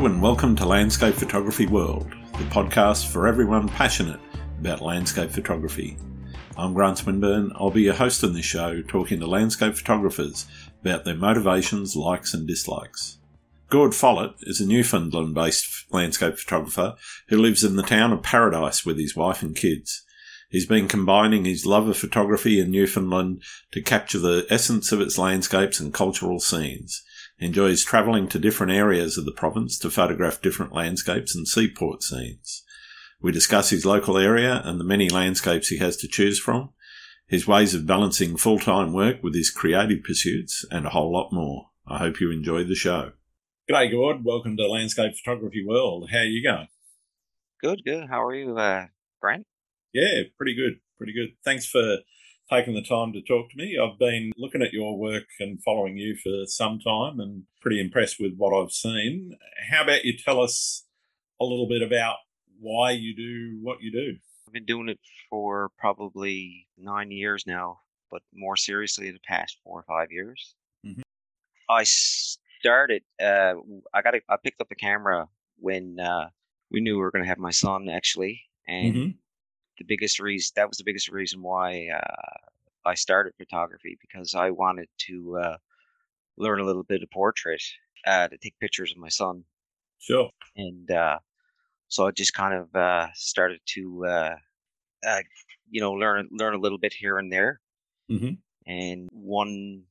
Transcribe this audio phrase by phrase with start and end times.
[0.00, 4.18] And welcome to Landscape Photography World, the podcast for everyone passionate
[4.58, 5.98] about landscape photography.
[6.56, 7.52] I'm Grant Swinburne.
[7.56, 10.46] I'll be your host on this show, talking to landscape photographers
[10.80, 13.18] about their motivations, likes, and dislikes.
[13.68, 16.96] Gord Follett is a Newfoundland based landscape photographer
[17.28, 20.02] who lives in the town of Paradise with his wife and kids.
[20.48, 23.42] He's been combining his love of photography in Newfoundland
[23.72, 27.04] to capture the essence of its landscapes and cultural scenes.
[27.40, 32.02] He enjoys travelling to different areas of the province to photograph different landscapes and seaport
[32.02, 32.62] scenes.
[33.22, 36.74] We discuss his local area and the many landscapes he has to choose from,
[37.26, 41.70] his ways of balancing full-time work with his creative pursuits, and a whole lot more.
[41.86, 43.12] I hope you enjoy the show.
[43.70, 44.22] G'day, Gord.
[44.22, 46.10] Welcome to Landscape Photography World.
[46.12, 46.68] How are you going?
[47.62, 48.08] Good, good.
[48.10, 48.88] How are you, uh,
[49.22, 49.46] Grant?
[49.94, 51.36] Yeah, pretty good, pretty good.
[51.42, 52.00] Thanks for
[52.50, 53.78] taking the time to talk to me.
[53.78, 58.18] I've been looking at your work and following you for some time and pretty impressed
[58.18, 59.36] with what I've seen.
[59.70, 60.84] How about you tell us
[61.40, 62.16] a little bit about
[62.58, 64.16] why you do what you do?
[64.46, 67.78] I've been doing it for probably nine years now,
[68.10, 70.54] but more seriously the past four or five years.
[70.84, 71.02] Mm-hmm.
[71.68, 73.02] I started.
[73.22, 73.54] Uh,
[73.94, 74.16] I got.
[74.16, 75.28] A, I picked up a camera
[75.58, 76.30] when uh,
[76.70, 79.10] we knew we were going to have my son actually, and mm-hmm.
[79.80, 84.50] The biggest reason that was the biggest reason why uh, I started photography because I
[84.50, 85.56] wanted to uh,
[86.36, 87.62] learn a little bit of portrait
[88.06, 89.44] uh, to take pictures of my son.
[89.98, 90.30] Sure.
[90.56, 91.18] And uh,
[91.88, 94.36] so I just kind of started to,
[95.70, 97.60] you know, learn learn a little bit here and there.
[98.10, 98.34] Mm-hmm.
[98.70, 99.84] And one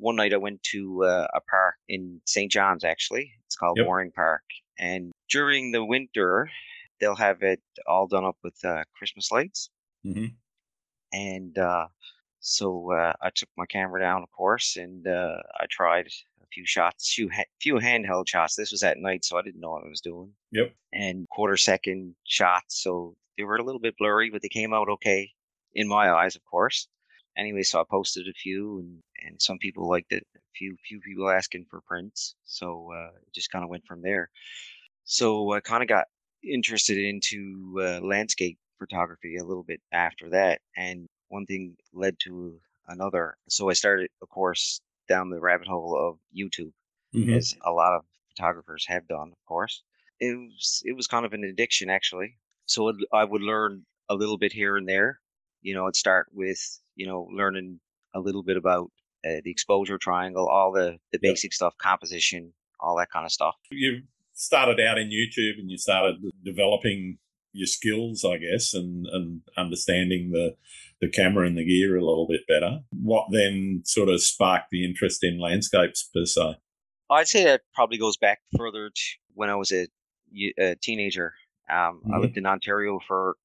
[0.00, 2.50] one night I went to uh, a park in St.
[2.50, 3.32] John's, actually.
[3.46, 3.86] It's called yep.
[3.86, 4.42] Bowring Park.
[4.78, 6.50] And during the winter,
[7.00, 9.70] they'll have it all done up with uh, Christmas lights.
[10.04, 10.26] Mm-hmm.
[11.12, 11.88] And uh,
[12.40, 16.64] so uh, I took my camera down, of course, and uh, I tried a few
[16.66, 18.54] shots, few ha- few handheld shots.
[18.54, 20.32] This was at night, so I didn't know what I was doing.
[20.52, 20.72] Yep.
[20.92, 24.88] And quarter second shots, so they were a little bit blurry, but they came out
[24.88, 25.30] okay
[25.74, 26.88] in my eyes, of course
[27.36, 30.26] anyway, so I posted a few, and and some people liked it.
[30.36, 34.02] A few few people asking for prints, so uh, it just kind of went from
[34.02, 34.30] there.
[35.04, 36.06] So I kind of got
[36.42, 42.58] interested into uh, landscape photography a little bit after that, and one thing led to
[42.88, 43.36] another.
[43.48, 46.72] So I started, of course, down the rabbit hole of YouTube,
[47.14, 47.34] mm-hmm.
[47.34, 49.82] as a lot of photographers have done, of course.
[50.18, 52.36] It was it was kind of an addiction actually.
[52.66, 55.18] So it, I would learn a little bit here and there.
[55.62, 57.80] You know, I'd start with you know, learning
[58.14, 58.90] a little bit about
[59.24, 63.54] uh, the exposure triangle, all the, the basic stuff, composition, all that kind of stuff.
[63.70, 64.02] You
[64.40, 67.18] started out in YouTube and you started developing
[67.52, 70.56] your skills, I guess, and, and understanding the,
[71.02, 72.80] the camera and the gear a little bit better.
[72.90, 76.56] What then sort of sparked the interest in landscapes per se?
[77.10, 79.02] I'd say that probably goes back further to
[79.34, 79.88] when I was a,
[80.58, 81.34] a teenager.
[81.68, 82.14] Um, mm-hmm.
[82.14, 83.36] I lived in Ontario for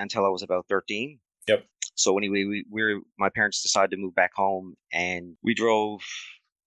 [0.00, 1.20] until I was about 13.
[1.46, 1.64] Yep.
[1.94, 6.00] So anyway, we, we my parents decided to move back home, and we drove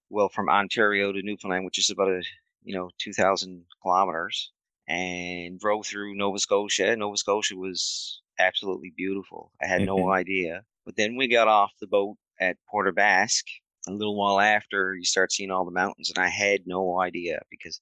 [0.10, 2.22] well from Ontario to Newfoundland, which is about a
[2.68, 4.52] you know two thousand kilometers,
[4.88, 6.96] and drove through Nova Scotia.
[6.96, 9.52] Nova Scotia was absolutely beautiful.
[9.62, 9.96] I had mm-hmm.
[9.96, 13.52] no idea, but then we got off the boat at Port aux Basques.
[13.88, 17.40] A little while after, you start seeing all the mountains, and I had no idea
[17.50, 17.80] because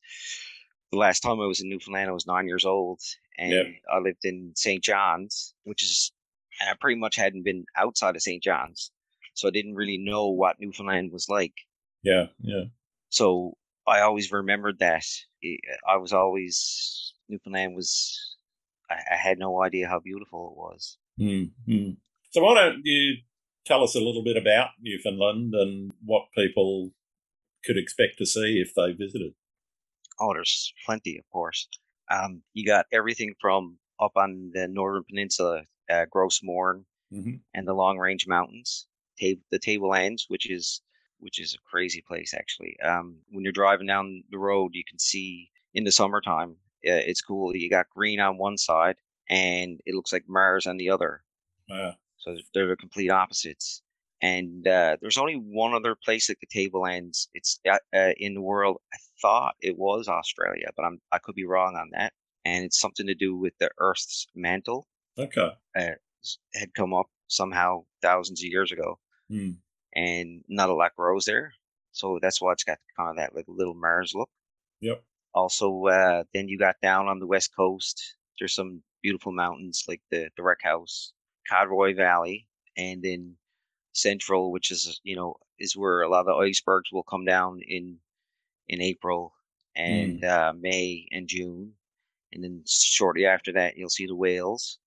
[0.91, 3.00] the last time I was in Newfoundland, I was nine years old,
[3.40, 3.66] and yep.
[3.91, 4.84] I lived in St.
[4.84, 6.12] John's, which is
[6.62, 8.41] and I pretty much hadn't been outside of St.
[8.41, 8.91] John's,
[9.34, 11.53] so I didn't really know what Newfoundland was like.
[12.03, 12.66] Yeah, yeah.
[13.09, 13.57] So
[13.88, 15.03] I always remembered that.
[15.88, 18.35] I was always Newfoundland was.
[18.90, 20.97] I, I had no idea how beautiful it was.
[21.19, 21.92] Mm-hmm.
[22.31, 23.18] So why don't you
[23.65, 26.92] tell us a little bit about Newfoundland and what people
[27.63, 29.33] could expect to see if they visited?
[30.19, 31.68] Oh, there's plenty, of course.
[32.12, 37.36] Um, you got everything from up on the northern peninsula uh, Gros Morne, mm-hmm.
[37.54, 38.88] and the Long Range Mountains,
[39.18, 40.81] tab- the Tablelands, which is
[41.25, 42.80] which is a crazy place actually.
[42.81, 46.51] Um, when you're driving down the road, you can see in the summertime.
[46.88, 47.56] Uh, it's cool.
[47.56, 51.24] You got green on one side, and it looks like Mars on the other.
[51.68, 51.94] Yeah.
[52.18, 53.81] So they're the complete opposites.
[54.22, 57.27] And uh, there's only one other place like the Tablelands.
[57.33, 58.77] It's uh, uh, in the world.
[58.94, 62.13] I thought it was Australia, but I'm I could be wrong on that.
[62.45, 64.88] And it's something to do with the Earth's mantle.
[65.18, 65.50] Okay.
[65.75, 65.92] Uh,
[66.54, 69.00] had come up somehow thousands of years ago,
[69.31, 69.56] mm.
[69.95, 71.53] And not a lot grows there.
[71.92, 74.30] So that's why it's got kind of that like little Mars look.
[74.81, 75.03] Yep.
[75.33, 78.15] Also, uh, then you got down on the west coast.
[78.39, 81.13] There's some beautiful mountains like the the Wreck House,
[81.51, 82.47] Codroy Valley,
[82.77, 83.38] and then
[83.94, 87.62] Central, which is you know is where a lot of the icebergs will come down
[87.62, 88.00] in
[88.68, 89.33] in April
[89.75, 90.24] and Mm.
[90.24, 91.75] uh, May and June,
[92.31, 94.80] and then shortly after that you'll see the whales.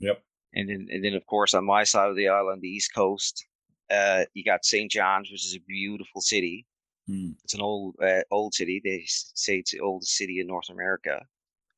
[0.00, 0.22] Yep.
[0.54, 3.46] And then and then of course on my side of the island, the east coast,
[3.92, 4.90] uh, you got St.
[4.90, 6.66] John's, which is a beautiful city.
[7.08, 7.34] Mm.
[7.44, 8.80] It's an old uh, old city.
[8.82, 11.20] They say it's the oldest city in North America.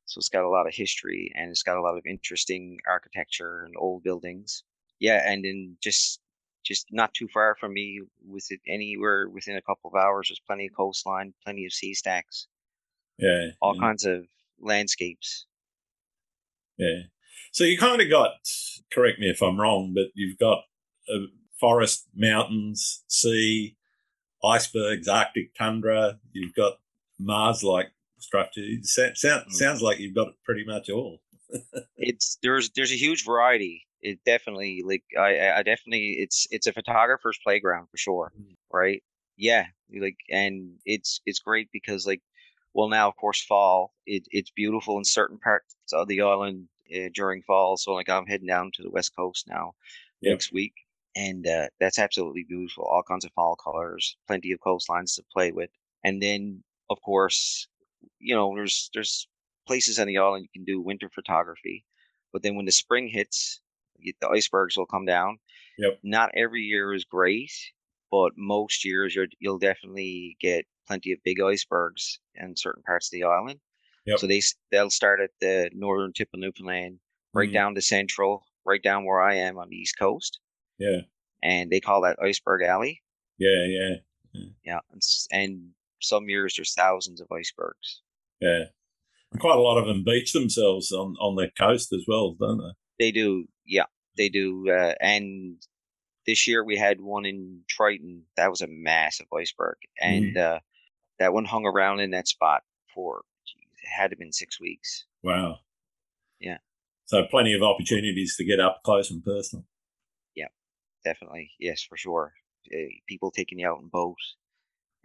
[0.05, 3.63] So it's got a lot of history and it's got a lot of interesting architecture
[3.65, 4.63] and old buildings.
[4.99, 6.19] Yeah, and then just
[6.63, 10.41] just not too far from me, with it anywhere within a couple of hours, there's
[10.47, 12.47] plenty of coastline, plenty of sea stacks,
[13.19, 13.49] Yeah.
[13.61, 13.81] all yeah.
[13.81, 14.25] kinds of
[14.59, 15.45] landscapes.
[16.77, 17.03] Yeah.
[17.51, 18.31] So you kind of got,
[18.91, 20.63] correct me if I'm wrong, but you've got
[21.07, 21.27] uh,
[21.59, 23.75] forest, mountains, sea,
[24.43, 26.19] icebergs, Arctic tundra.
[26.33, 26.73] You've got
[27.19, 27.87] Mars like
[28.19, 28.93] structures.
[28.93, 29.53] Sound, sound, Mm.
[29.53, 31.21] Sounds like you've got pretty much all.
[31.97, 33.85] It's there's there's a huge variety.
[34.01, 38.55] It definitely like I I definitely it's it's a photographer's playground for sure, Mm.
[38.71, 39.01] right?
[39.37, 39.65] Yeah,
[40.01, 42.21] like and it's it's great because like
[42.73, 47.09] well now of course fall it it's beautiful in certain parts of the island uh,
[47.13, 47.77] during fall.
[47.77, 49.73] So like I'm heading down to the west coast now
[50.21, 50.31] Yep.
[50.31, 50.73] next week,
[51.15, 52.83] and uh, that's absolutely beautiful.
[52.85, 55.69] All kinds of fall colors, plenty of coastlines to play with,
[56.03, 57.67] and then of course,
[58.19, 59.27] you know, there's there's
[59.67, 61.85] places on the island you can do winter photography,
[62.31, 63.61] but then when the spring hits,
[63.99, 65.37] the icebergs will come down.
[65.77, 65.99] Yep.
[66.03, 67.51] Not every year is great,
[68.11, 73.11] but most years you're, you'll definitely get plenty of big icebergs in certain parts of
[73.11, 73.59] the island.
[74.05, 74.19] Yep.
[74.19, 74.41] So they
[74.71, 76.99] they'll start at the northern tip of Newfoundland,
[77.33, 77.53] right Mm.
[77.53, 80.39] down to central, right down where I am on the east coast,
[80.77, 81.01] Yeah.
[81.43, 83.01] and they call that Iceberg Alley.
[83.37, 83.65] Yeah.
[83.67, 83.95] Yeah.
[84.65, 85.01] Yeah, and,
[85.31, 85.69] and
[86.01, 88.01] some years there's thousands of icebergs.
[88.41, 88.65] Yeah.
[89.31, 92.57] And Quite a lot of them beach themselves on, on the coast as well, don't
[92.57, 93.05] they?
[93.05, 93.85] They do, yeah,
[94.17, 94.69] they do.
[94.69, 95.55] Uh, and
[96.25, 98.23] this year we had one in Triton.
[98.35, 100.59] That was a massive iceberg, and uh,
[101.19, 102.63] that one hung around in that spot
[102.93, 105.05] for geez, it had to been six weeks.
[105.23, 105.59] Wow.
[106.39, 106.57] Yeah.
[107.05, 109.65] So plenty of opportunities to get up close and personal.
[111.05, 112.33] Definitely, yes, for sure.
[112.73, 114.35] Uh, people taking you out in boats,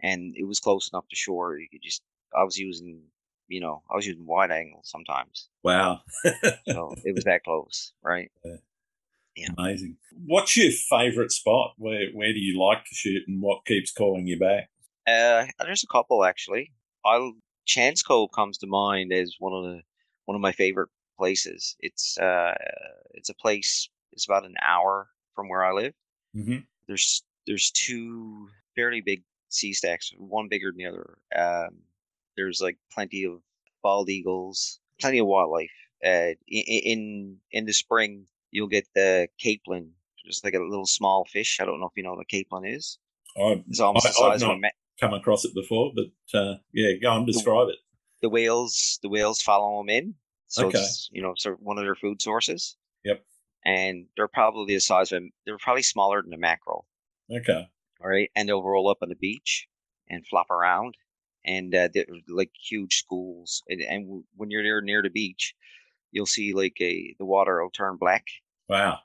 [0.01, 1.57] and it was close enough to shore.
[1.57, 2.01] You could just.
[2.35, 3.03] I was using,
[3.47, 6.01] you know, I was using wide angle sometimes, Wow.
[6.67, 8.31] so it was that close, right?
[9.35, 9.97] Yeah, Amazing.
[10.25, 11.73] What's your favourite spot?
[11.77, 14.69] Where where do you like to shoot and what keeps calling you back?
[15.07, 16.73] Uh, there's a couple actually.
[17.05, 17.33] I'll
[17.65, 19.81] Chance Cove comes to mind as one of the
[20.25, 21.75] one of my favorite places.
[21.79, 22.53] It's uh,
[23.11, 23.89] it's a place.
[24.11, 25.07] It's about an hour
[25.41, 25.93] from where I live.
[26.35, 26.57] Mm-hmm.
[26.87, 31.17] There's there's two fairly big sea stacks, one bigger than the other.
[31.35, 31.79] Um,
[32.37, 33.39] there's like plenty of
[33.81, 35.71] bald eagles, plenty of wildlife.
[36.05, 39.89] Uh, in in the spring, you'll get the capelin,
[40.25, 41.57] just like a little small fish.
[41.59, 42.97] I don't know if you know what a capelin is.
[43.41, 44.67] I've, It's almost I- the size I've of a ma-
[44.99, 47.77] come across it before, but uh, yeah, go and describe it.
[48.21, 50.13] the whales the whales follow them in
[50.47, 50.77] so Okay.
[50.77, 53.23] it's you know sort of one of their food sources Yep.
[53.65, 56.87] And they're probably the size of a, they're probably smaller than a mackerel
[57.29, 57.71] Okay.
[58.01, 59.67] all right and they'll roll up on the beach
[60.09, 60.95] and flop around
[61.45, 65.55] and uh, they're like huge schools and, and when you're there near the beach
[66.11, 68.25] you'll see like a the water will turn black
[68.67, 69.03] Wow.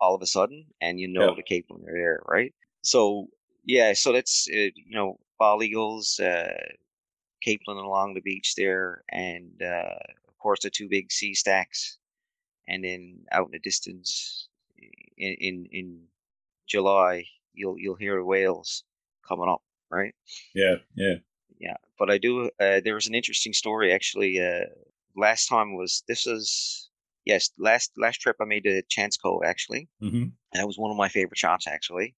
[0.00, 1.34] all of a sudden, and you know Yeah.
[1.34, 2.54] the Cape when they're there, right?
[2.82, 3.28] So
[3.64, 6.68] yeah, so that's uh, you know bald eagles, uh,
[7.46, 9.98] capelin along the beach there, and uh,
[10.28, 11.99] of course the two big sea stacks,
[12.70, 14.48] and then out in the distance
[15.18, 15.86] in in, in
[16.66, 18.84] July you'll you'll hear whales
[19.28, 20.14] coming up, right?
[20.54, 20.76] Yeah.
[20.94, 21.16] Yeah.
[21.58, 22.48] Yeah, but I do.
[22.58, 24.40] Uh, there was an interesting story actually.
[24.40, 24.64] Uh,
[25.14, 26.88] last time was this was
[27.26, 30.22] yes last last trip I made to Chance Cove actually Mm-hmm.
[30.52, 32.14] and it was one of my favorite shots actually.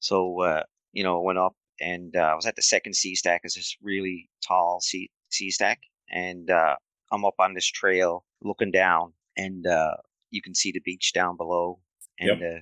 [0.00, 3.14] So uh, you know, I went up and uh, I was at the second sea
[3.14, 3.42] stack.
[3.44, 6.76] It's this really tall sea sea stack, and uh,
[7.12, 9.96] I'm up on this trail looking down, and uh,
[10.30, 11.80] you can see the beach down below,
[12.18, 12.60] and uh,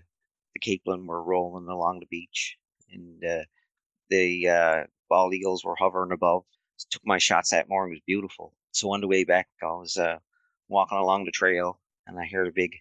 [0.55, 2.57] the capelin were rolling along the beach,
[2.91, 3.45] and uh,
[4.11, 6.45] the uh, bald eagles were hovering above.
[6.91, 7.93] Took my shots that morning.
[7.93, 8.53] It was beautiful.
[8.73, 10.19] So on the way back, I was uh,
[10.69, 12.73] walking along the trail, and I heard a big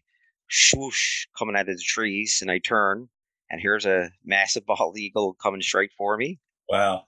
[0.49, 3.09] swoosh coming out of the trees, and I turn,
[3.49, 7.05] and here's a massive bald eagle coming straight for me, Wow.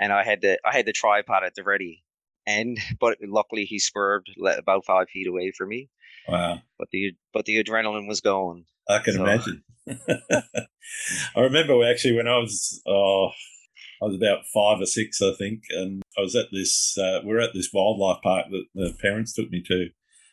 [0.00, 2.04] and I had the I had the tripod at the ready,
[2.46, 5.88] and but luckily he swerved about five feet away from me,
[6.28, 6.60] Wow.
[6.78, 8.64] but the but the adrenaline was going.
[8.88, 9.62] I can So- imagine.
[11.36, 13.30] I remember actually when I was, oh,
[14.02, 16.96] I was about five or six, I think, and I was at this.
[16.98, 19.88] Uh, we are at this wildlife park that the parents took me to.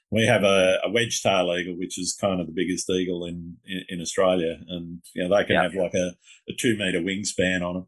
[0.09, 3.57] We have a, a wedge tail eagle, which is kind of the biggest eagle in
[3.65, 5.63] in, in Australia, and you know they can Yeah.
[5.63, 6.11] have like a,
[6.49, 7.87] a two meter wingspan on them.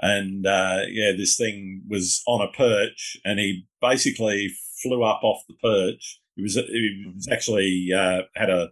[0.00, 5.42] And uh, yeah, this thing was on a perch, and he basically flew up off
[5.48, 6.20] the perch.
[6.36, 8.70] He was he was actually uh, had a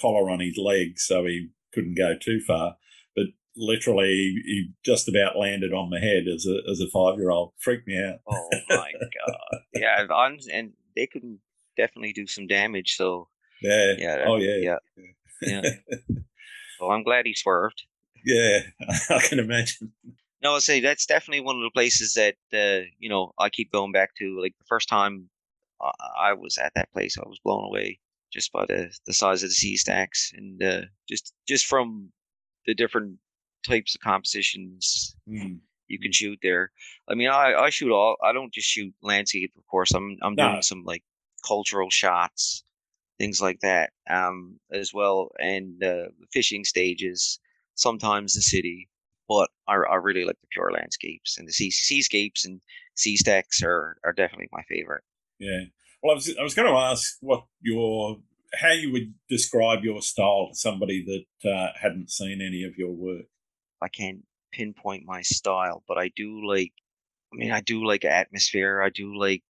[0.00, 2.76] collar on his leg, so he couldn't go too far.
[3.14, 7.30] But literally, he just about landed on my head as a as a five year
[7.30, 7.52] old.
[7.58, 8.20] Freaked me out.
[8.28, 9.60] Oh my god!
[9.74, 11.38] Yeah, on, and they can
[11.76, 12.96] definitely do some damage.
[12.96, 13.28] So
[13.62, 14.56] yeah, yeah, oh yeah,
[14.96, 15.06] yeah,
[15.40, 15.62] yeah.
[16.80, 17.84] well, I'm glad he swerved.
[18.24, 18.60] Yeah,
[19.10, 19.92] I can imagine.
[20.42, 23.72] No, I'll say that's definitely one of the places that uh, you know I keep
[23.72, 24.40] going back to.
[24.40, 25.30] Like the first time
[25.80, 28.00] I was at that place, I was blown away
[28.32, 32.12] just by the the size of the sea stacks and uh, just just from
[32.66, 33.18] the different
[33.66, 35.58] types of compositions mm.
[35.88, 36.70] you can shoot there.
[37.08, 38.16] I mean, I, I shoot all.
[38.22, 39.92] I don't just shoot landscape, of course.
[39.94, 40.50] I'm I'm No.
[40.50, 41.02] doing some like
[41.46, 42.64] cultural shots,
[43.18, 47.40] things like that, um, as well, and uh, fishing stages.
[47.74, 48.88] Sometimes the city,
[49.28, 52.60] but I, I really like the pure landscapes and the sea seascapes and
[52.96, 55.04] sea stacks are are definitely my favorite.
[55.38, 55.64] Yeah.
[56.02, 58.18] Well, I was I was going to ask what your
[58.54, 61.04] how you would describe your style to somebody
[61.42, 63.26] that uh, hadn't seen any of your work.
[63.82, 66.72] I can't pinpoint my style, but I do like.
[67.32, 68.80] I mean, I do like atmosphere.
[68.80, 69.42] I do like,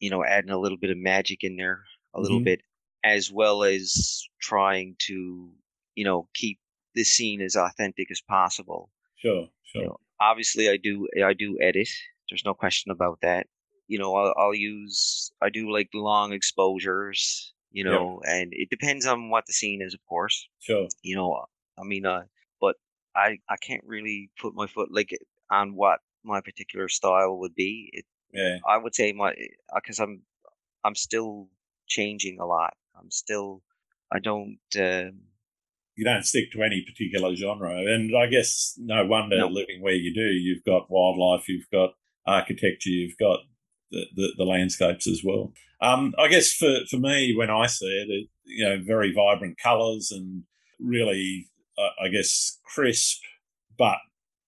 [0.00, 2.44] you know, adding a little bit of magic in there, a little Mhm.
[2.44, 2.62] bit,
[3.04, 5.52] as well as trying to,
[5.94, 6.58] you know, keep
[6.94, 8.90] the scene as authentic as possible.
[9.16, 9.82] Sure, sure.
[9.82, 11.06] You know, obviously, I do.
[11.22, 11.88] I do edit.
[12.30, 13.46] There's no question about that.
[13.88, 15.32] You know, I'll, I'll use.
[15.42, 17.52] I do like long exposures.
[17.70, 20.88] You know, and it depends on what the scene is, of course Sure.
[21.02, 21.44] you know
[21.78, 22.22] i mean uh
[22.60, 22.76] but
[23.14, 25.10] i i can't really put my foot like
[25.50, 28.56] on what my particular style would be it, Yeah.
[28.66, 29.34] i would say my
[29.74, 30.22] because i'm
[30.84, 31.48] i'm still
[31.86, 33.62] changing a lot i'm still
[34.10, 35.12] i don't um
[35.96, 39.48] You don't stick to any particular genre, and I guess no wonder No.
[39.48, 40.28] living where you do.
[40.46, 41.90] You've got wildlife, you've got
[42.24, 43.40] architecture, you've got
[43.90, 45.52] the, the, the landscapes as well.
[45.80, 49.58] Um, I guess for, for me, when I see it, it you know, very vibrant
[49.62, 50.42] colours and
[50.80, 53.20] really, uh, I guess, crisp
[53.78, 53.98] but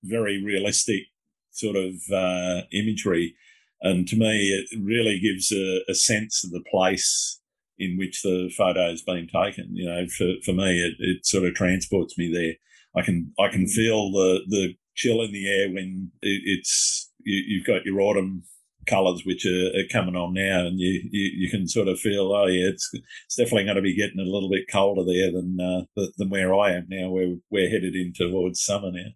[0.03, 1.05] very realistic
[1.53, 3.35] sort of uh, imagery.
[3.83, 7.41] And to me, it really gives a, a sense of the place
[7.79, 9.75] in which the photo has been taken.
[9.75, 12.55] You know, for, for me, it, it sort of transports me there.
[13.01, 17.43] I can I can feel the the chill in the air when it, it's you,
[17.47, 18.43] you've got your autumn
[18.87, 22.33] colours which are, are coming on now, and you, you you can sort of feel
[22.33, 22.91] oh yeah, it's
[23.27, 26.31] it's definitely going to be getting a little bit colder there than uh, th- than
[26.31, 27.11] where I am now.
[27.11, 29.11] We're we're headed in towards summer now.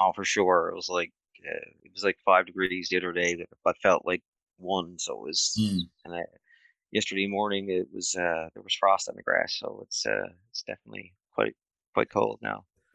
[0.00, 1.12] oh for sure it was like
[1.46, 4.22] uh, it was like five degrees the other day but felt like
[4.58, 5.80] one so it was Mm.
[6.04, 6.22] and I,
[6.92, 10.62] yesterday morning it was uh there was frost on the grass so it's uh it's
[10.62, 11.54] definitely quite
[11.94, 12.64] quite cold now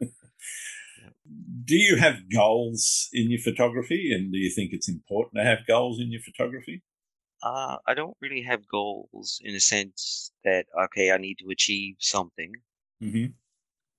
[1.64, 5.66] Do you have goals in your photography, and do you think it's important to have
[5.66, 6.82] goals in your photography?
[7.42, 11.96] Uh, I don't really have goals in a sense that okay, I need to achieve
[11.98, 12.52] something.
[13.02, 13.32] Mm-hmm.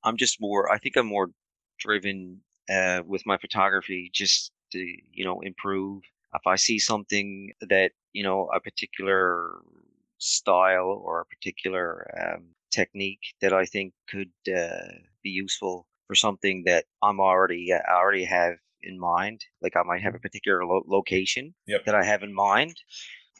[0.03, 0.71] I'm just more.
[0.71, 1.29] I think I'm more
[1.77, 6.03] driven uh, with my photography, just to you know improve.
[6.33, 9.61] If I see something that you know a particular
[10.17, 14.93] style or a particular um, technique that I think could uh,
[15.23, 20.01] be useful for something that I'm already I already have in mind, like I might
[20.01, 21.85] have a particular lo- location Yep.
[21.85, 22.75] that I have in mind,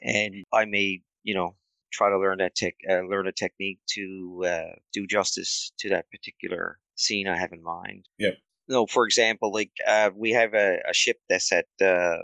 [0.04, 1.56] and I may you know
[1.92, 6.10] try to learn that tech uh, learn a technique to uh, do justice to that
[6.12, 8.06] particular scene I have in mind.
[8.20, 8.38] Yep.
[8.68, 12.18] No, for example, like uh, we have a, a ship that's at uh,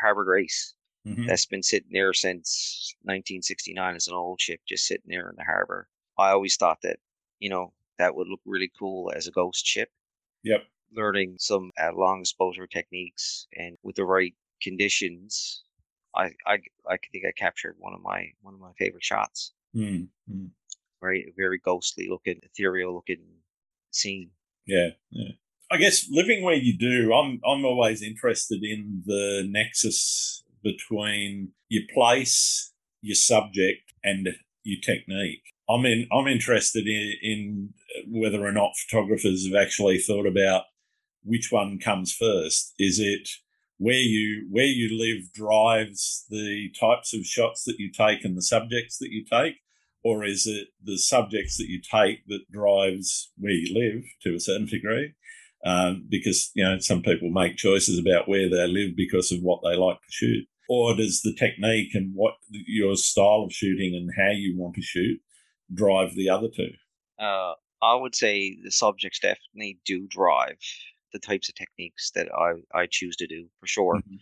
[0.00, 0.74] Harbor Grace
[1.06, 1.24] Mm-hmm.
[1.26, 5.44] that's been sitting there since 1969 as an old ship just sitting there in the
[5.44, 5.88] harbor.
[6.18, 6.98] I always thought that
[7.38, 9.90] you know that would look really cool as a ghost ship.
[10.44, 10.64] Yep.
[10.92, 15.64] Learning some uh, long exposure techniques and with the right conditions,
[16.14, 19.52] I I I think I captured one of my one of my favorite shots.
[19.76, 20.46] Mm-hmm.
[21.02, 23.22] Very very ghostly looking, ethereal looking
[23.90, 24.30] scene.
[24.66, 25.32] Yeah, yeah.
[25.70, 31.82] I guess living where you do, I'm I'm always interested in the nexus between your
[31.92, 34.28] place, your subject, and
[34.64, 35.42] your technique.
[35.70, 37.74] I mean, I'm interested in, in
[38.08, 40.64] whether or not photographers have actually thought about
[41.24, 42.74] which one comes first.
[42.78, 43.28] Is it
[43.76, 48.42] where you where you live drives the types of shots that you take and the
[48.42, 49.56] subjects that you take,
[50.02, 54.40] or is it the subjects that you take that drives where you live to a
[54.40, 55.12] certain degree?
[55.66, 59.60] Um, because you know some people make choices about where they live because of what
[59.62, 64.10] they like to shoot, or does the technique and what your style of shooting and
[64.16, 65.20] how you want to shoot
[65.72, 66.70] drive the other two?
[67.18, 70.58] Uh, I would say the subjects definitely do drive
[71.12, 73.96] the types of techniques that I I choose to do for sure.
[73.96, 74.16] Mm-hmm.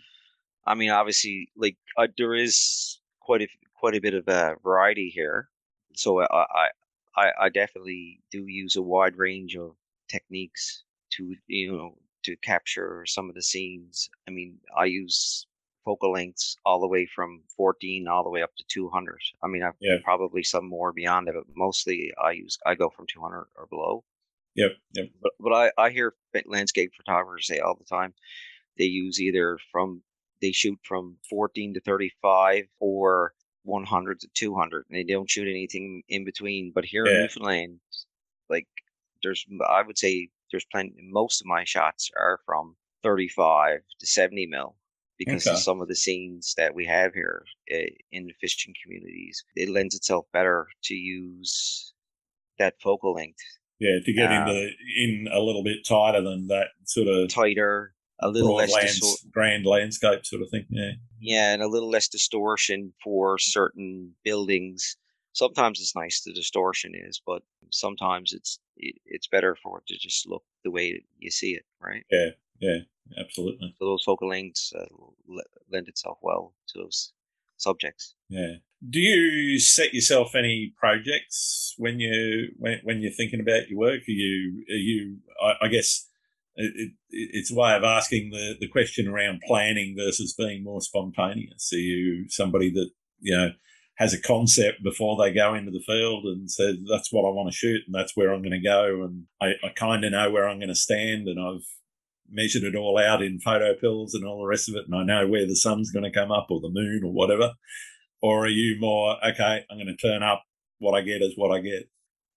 [0.67, 5.09] I mean, obviously, like uh, there is quite a quite a bit of a variety
[5.09, 5.49] here,
[5.95, 6.69] so I, I
[7.17, 9.77] I I definitely do use a wide range of
[10.09, 14.11] techniques to you know to capture some of the scenes.
[14.29, 15.47] I mean, I use
[15.87, 19.21] focal lengths all the way from 14 all the way up to 200.
[19.43, 19.99] I mean, I've Yeah.
[20.05, 24.05] probably some more beyond it, but mostly I use I go from 200 or below.
[24.57, 24.73] Yep.
[24.97, 25.09] Yep.
[25.23, 26.15] But but I I hear
[26.47, 28.15] landscape photographers say all the time
[28.79, 30.03] they use either from
[30.43, 36.03] they shoot from 14 to 35 or 100 to 200 and they don't shoot anything
[36.09, 37.81] in between but here in newfoundland
[38.49, 38.69] like
[39.23, 44.47] there's i would say there's plenty most of my shots are from 35 to 70
[44.47, 44.77] mil
[45.19, 45.55] because Okay.
[45.55, 47.79] of some of the scenes that we have here uh,
[48.13, 51.93] in the fishing communities it lends itself better to use
[52.59, 53.43] that focal length
[53.79, 53.99] Yeah.
[54.05, 58.31] To get Uh, into in a little bit tighter than that sort of tighter a
[58.31, 60.65] little less lands, grand landscape sort of thing.
[60.71, 60.93] Yeah.
[61.21, 64.97] Yeah, and a little less distortion for certain buildings.
[65.35, 69.99] Sometimes it's nice the distortion is, but sometimes it's it, it's better for it to
[69.99, 72.05] just look the way you see it, right?
[72.11, 72.31] Yeah.
[72.59, 72.79] Yeah.
[73.19, 73.75] Absolutely.
[73.79, 74.85] So those focal lengths uh,
[75.31, 77.13] l- lend itself well to those
[77.57, 78.15] subjects.
[78.29, 78.55] Yeah.
[78.89, 84.01] Do you set yourself any projects when you when, when you're thinking about your work?
[84.01, 85.19] Are you are you?
[85.43, 86.07] I, I guess
[86.57, 90.81] it, it, it's a way of asking the the question around planning versus being more
[90.81, 91.71] spontaneous.
[91.73, 93.51] Are you somebody that you know
[93.97, 97.51] has a concept before they go into the field and says that's what I want
[97.51, 100.31] to shoot and that's where I'm going to go and I, I kind of know
[100.31, 101.65] where I'm going to stand and I've
[102.31, 105.27] measured it all out in PhotoPills and all the rest of it and I know
[105.27, 107.53] where the sun's going to come up or the moon or whatever
[108.23, 110.43] or are you more okay i'm going to turn up
[110.79, 111.89] what i get is what i get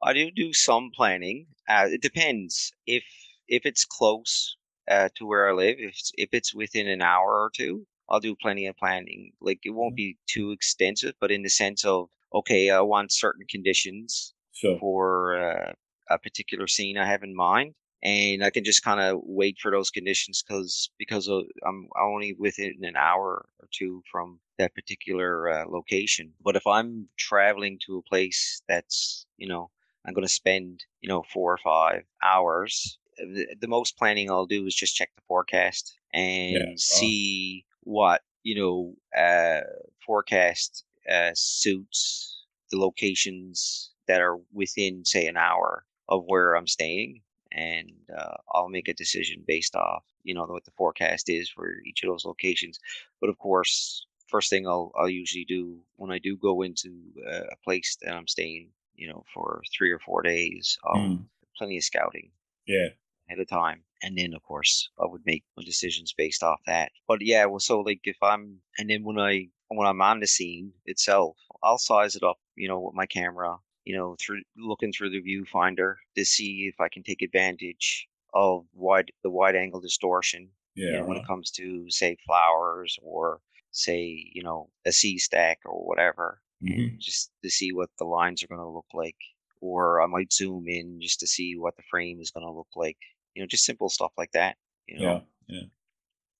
[0.01, 1.47] I do do some planning.
[1.67, 3.03] Uh, it depends if
[3.47, 4.55] if it's close
[4.89, 5.75] uh, to where I live.
[5.79, 9.31] If it's, if it's within an hour or two, I'll do plenty of planning.
[9.41, 13.45] Like it won't be too extensive, but in the sense of okay, I want certain
[13.49, 15.73] conditions sure for uh,
[16.09, 19.71] a particular scene I have in mind, and I can just kind of wait for
[19.71, 25.49] those conditions because because of, I'm only within an hour or two from that particular
[25.49, 26.33] uh, location.
[26.41, 29.71] But if I'm traveling to a place that's you know
[30.05, 32.97] I'm going to spend you know four or five hours.
[33.17, 36.75] The, the most planning I'll do is just check the forecast and Yeah, wow.
[36.77, 39.61] see what you know uh,
[40.05, 47.21] forecast uh, suits the locations that are within say an hour of where I'm staying,
[47.51, 51.81] and uh, I'll make a decision based off you know what the forecast is for
[51.85, 52.79] each of those locations.
[53.21, 57.55] But of course, first thing I'll I'll usually do when I do go into a
[57.63, 61.29] place that I'm staying, you know, for three or four days, I'll Mm.
[61.57, 62.31] plenty of scouting
[62.65, 62.89] yeah
[63.29, 63.85] ahead of time.
[64.03, 66.91] And then of course I would make my decisions based off that.
[67.07, 70.27] But yeah, well so like if I'm and then when I when I'm on the
[70.27, 74.91] scene itself, I'll size it up, you know, with my camera, you know, through looking
[74.91, 79.81] through the viewfinder to see if I can take advantage of wide the wide angle
[79.81, 83.99] distortion yeah you know, when it comes to say flowers or say
[84.31, 86.73] you know a sea stack or whatever Mhm.
[86.75, 89.21] and just to see what the lines are going to look like
[89.59, 92.73] or i might zoom in just to see what the frame is going to look
[92.75, 92.99] like
[93.33, 94.55] you know just simple stuff like that
[94.87, 95.03] you know?
[95.03, 95.21] Yeah
[95.55, 95.67] yeah.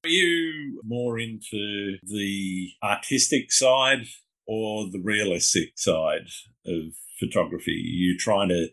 [0.06, 4.04] Are you more into the artistic side
[4.46, 6.28] or the realistic side
[6.66, 6.84] of
[7.20, 7.72] photography?
[7.72, 8.70] Are you trying to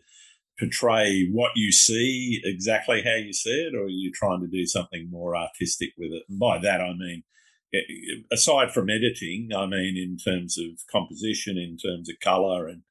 [0.59, 4.65] portray what you see exactly how you see it or are you trying to do
[4.65, 6.23] something more artistic with it?
[6.29, 7.23] And by that i mean
[7.73, 7.79] eh,
[8.31, 12.81] aside from editing i mean in terms of composition in terms of color and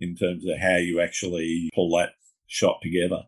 [0.00, 2.10] in terms of how you actually pull that
[2.46, 3.22] shot together.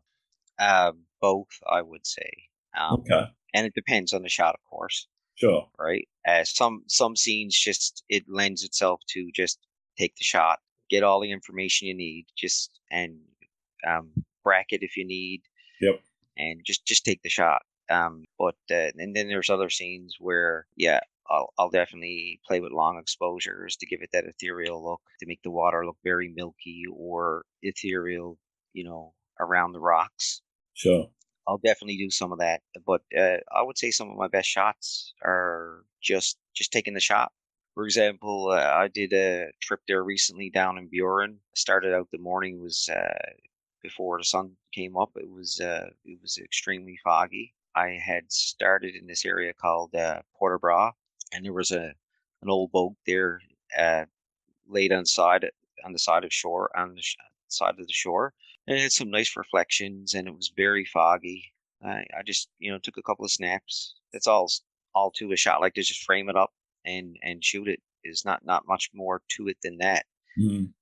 [0.59, 2.31] Um, both i would say.
[2.79, 3.31] Um, okay.
[3.55, 5.69] and it depends on the shot of course sure.
[5.79, 6.09] right?
[6.27, 9.59] Uh, some some scenes just it lends itself to just
[9.97, 10.59] take the shot
[10.91, 13.19] get all the information you need just and
[13.87, 14.11] um,
[14.45, 15.43] bracket if you need
[15.81, 16.01] Yep.
[16.39, 20.67] and just just take the shot um, but uh, and then there's other scenes where
[20.77, 25.27] yeah I'll, I'll definitely play with long exposures to give it that ethereal look to
[25.27, 28.39] make the water look very milky or ethereal
[28.73, 30.41] you know around the rocks
[30.75, 31.09] sure
[31.47, 32.63] I'll definitely do some of that.
[32.85, 37.01] But uh, I would say some of my best shots are just just taking the
[37.01, 37.33] shot.
[37.77, 41.39] For example, uh, I did a trip there recently down in Burin.
[41.55, 43.35] Started out the morning was uh,
[43.83, 45.13] before the sun came up.
[45.17, 47.55] It was uh, it was extremely foggy.
[47.77, 50.23] I had started in this area called uh,
[51.33, 51.95] and there was a
[52.43, 53.41] an old boat there
[53.79, 54.07] uh,
[54.67, 55.51] laid on side
[55.85, 57.17] on the side of shore on the sh-
[57.49, 58.35] side of the shore
[58.67, 61.53] and it had some nice reflections and it was very foggy
[61.85, 63.97] I, I just you know took a couple of snaps.
[64.13, 64.51] That's all
[64.95, 66.53] all to a shot like to just frame it up
[66.87, 70.07] and and shoot it is not not much more to it than that.
[70.39, 70.73] Mm.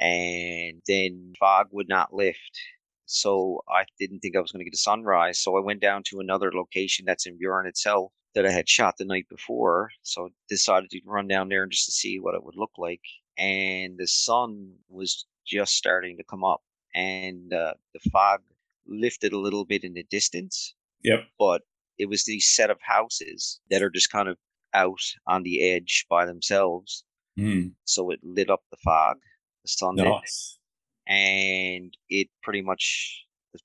[0.00, 2.58] And then fog would not lift.
[3.06, 5.38] So I didn't think I was going to get a sunrise.
[5.38, 8.94] So I went down to another location that's in Burin itself that I had shot
[8.96, 9.90] the night before.
[10.02, 13.02] So decided to run down there and just to see what it would look like.
[13.38, 16.60] And the sun was just starting to come up,
[16.94, 18.40] and uh, the fog
[18.86, 20.74] lifted a little bit in the distance.
[21.02, 21.24] Yep.
[21.38, 21.62] But
[21.98, 24.36] it was these set of houses that are just kind of
[24.74, 27.04] out on the edge by themselves.
[27.38, 27.72] Mm.
[27.84, 29.16] So it lit up the fog.
[29.64, 30.58] The sun Nice.
[31.06, 33.24] and it pretty much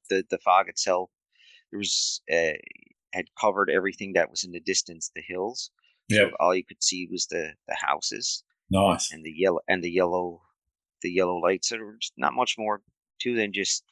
[0.10, 1.10] the the fog itself
[1.72, 2.54] there was uh,
[3.14, 5.72] had covered everything that was in the distance, the hills.
[6.10, 9.12] So all you could see was the the houses Nice.
[9.12, 10.42] and the yellow and the yellow
[11.02, 11.70] the yellow lights.
[11.70, 12.82] There was not much more
[13.22, 13.84] to than just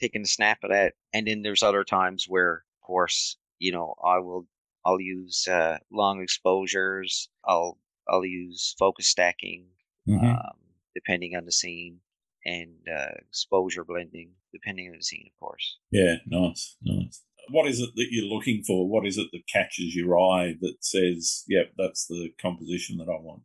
[0.00, 0.94] taking a snap of that.
[1.12, 4.46] And then there's other times where, of course, you know, I will
[4.84, 7.28] I'll use uh, long exposures.
[7.44, 9.70] I'll I'll use focus stacking,
[10.06, 10.42] Mhm.
[10.42, 10.58] um,
[10.94, 12.00] depending on the scene,
[12.44, 15.78] and uh, exposure blending, depending on the scene, of course.
[15.90, 17.24] Yeah, nice, nice.
[17.50, 18.88] What is it that you're looking for?
[18.88, 23.20] What is it that catches your eye that says, "Yep, that's the composition that I
[23.20, 23.44] want"?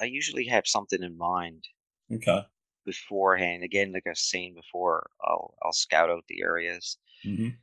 [0.00, 1.68] I usually have something in mind
[2.10, 2.46] Okay.
[2.84, 3.62] beforehand.
[3.64, 6.98] Again, like I've seen before, I'll I'll scout out the areas.
[7.24, 7.60] hmm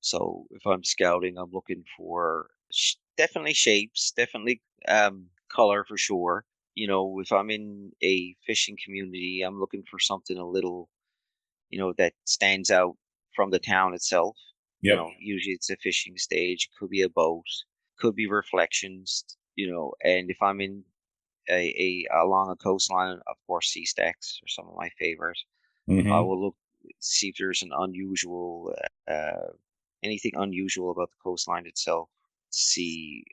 [0.00, 6.44] So if I'm scouting, I'm looking for sh- definitely shapes, definitely um, color for sure.
[6.74, 10.90] You know, if I'm in a fishing community, I'm looking for something a little,
[11.70, 12.96] you know, that stands out
[13.34, 14.36] from the town itself.
[14.82, 17.46] You know, usually it's a fishing stage, could be a boat,
[17.98, 19.24] could be reflections.
[19.56, 20.84] You know, and if I'm in
[21.50, 25.44] a, a along a coastline, of course, sea stacks are some of my favorites.
[25.88, 26.56] hmm I will look
[27.00, 28.74] see if there's an unusual
[29.08, 29.48] uh,
[30.02, 32.10] anything unusual about the coastline itself.
[32.58, 33.24] See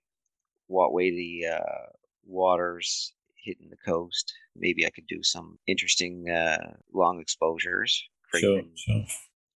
[0.68, 1.88] what way the uh,
[2.26, 4.34] waters hitting the coast.
[4.56, 8.04] Maybe I could do some interesting uh, long exposures.
[8.34, 9.06] Sure, sure.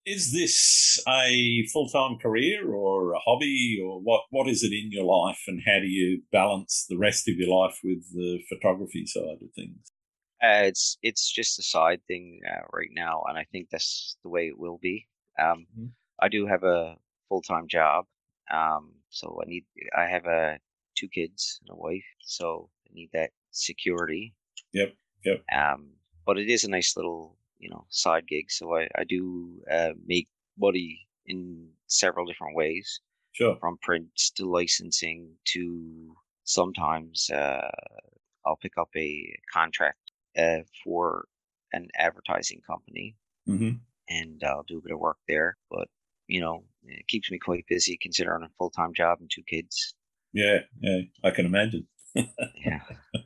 [0.05, 4.23] Is this a full time career or a hobby, or what?
[4.31, 7.49] What is it in your life, and how do you balance the rest of your
[7.55, 9.91] life with the photography side of things?
[10.41, 14.29] Uh, it's it's just a side thing uh, right now, and I think that's the
[14.29, 15.07] way it will be.
[15.37, 15.91] Um, Mhm.
[16.19, 18.07] I do have a full time job,
[18.51, 19.65] um, so I need
[19.97, 20.57] I have uh,
[20.95, 24.35] two kids and a wife, so I need that security.
[24.73, 25.43] Yep, yep.
[25.51, 25.93] Um,
[26.25, 29.93] but it is a nice little you know side gig, so I I do uh,
[30.05, 33.57] make money in several different ways, Sure.
[33.59, 37.69] from prints to licensing to sometimes uh,
[38.45, 41.27] I'll pick up a contract uh, for
[41.73, 45.57] an advertising company hmm and I'll do a bit of work there.
[45.69, 45.87] But
[46.29, 49.95] you know, it keeps me quite busy considering a full time job and two kids.
[50.31, 50.99] Yeah, yeah.
[51.23, 51.87] I can imagine.
[52.15, 52.79] Yeah.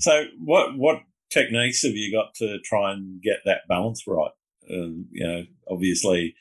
[0.00, 4.32] So, what what techniques have you got to try and get that balance right?
[4.68, 6.34] Um, you know, obviously,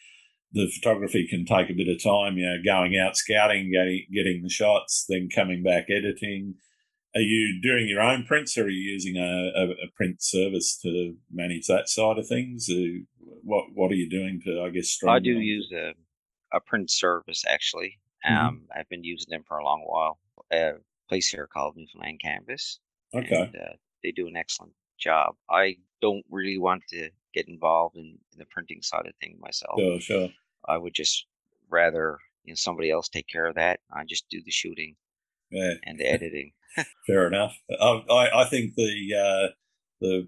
[0.53, 2.37] the photography can take a bit of time.
[2.37, 6.55] You know, going out scouting, getting getting the shots, then coming back editing.
[7.13, 10.79] Are you doing your own prints, or are you using a, a, a print service
[10.81, 12.69] to manage that side of things?
[12.71, 13.03] Uh,
[13.43, 15.93] what What are you doing to, I guess, I do streamline- use a,
[16.53, 17.99] a print service actually.
[18.27, 18.37] Mhm.
[18.37, 20.19] Um, I've been using them for a long while.
[20.51, 20.73] A
[21.09, 22.79] place here called Newfoundland Canvas.
[23.13, 23.35] Okay.
[23.41, 25.35] And, uh, they do an excellent job.
[25.49, 29.79] I don't really want to get involved in, in the printing side of things myself.
[29.79, 30.29] Sure, sure.
[30.67, 31.25] I would just
[31.69, 33.79] rather you know somebody else take care of that.
[33.93, 34.95] I just do the shooting
[35.51, 35.73] Yeah.
[35.83, 36.53] and the editing.
[37.07, 37.55] Fair enough.
[37.69, 39.47] I, I, I think the uh,
[39.99, 40.27] the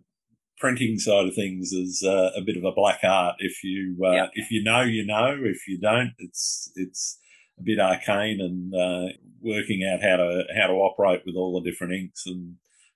[0.64, 3.36] printing side of things is uh, a bit of a black art.
[3.40, 4.28] If you uh, Yeah.
[4.34, 5.38] if you know, you know.
[5.44, 7.20] If you don't, it's it's
[7.60, 9.08] a bit arcane and uh,
[9.42, 12.56] working out how to how to operate with all the different inks and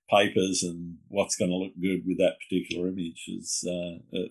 [0.09, 4.21] papers and what's going to look good with that particular image is uh, a,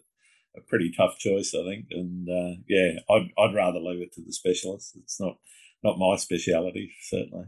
[0.57, 1.87] a pretty tough choice, I think.
[1.90, 4.96] And uh, yeah, I'd I'd rather leave it to the specialists.
[4.96, 5.37] It's not
[5.85, 7.46] not my speciality, certainly.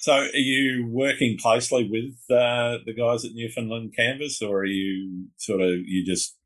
[0.00, 5.26] So, are you working closely with uh, the guys at Newfoundland Canvas, or are you
[5.38, 6.36] sort of you just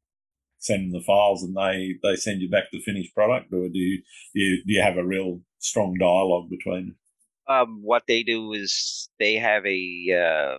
[0.56, 3.78] send them the files and they they send you back the finished product, or do
[3.78, 4.02] you
[4.34, 6.94] do you, do you have a real strong dialogue between?
[7.46, 10.58] Um, what they do is they have a uh,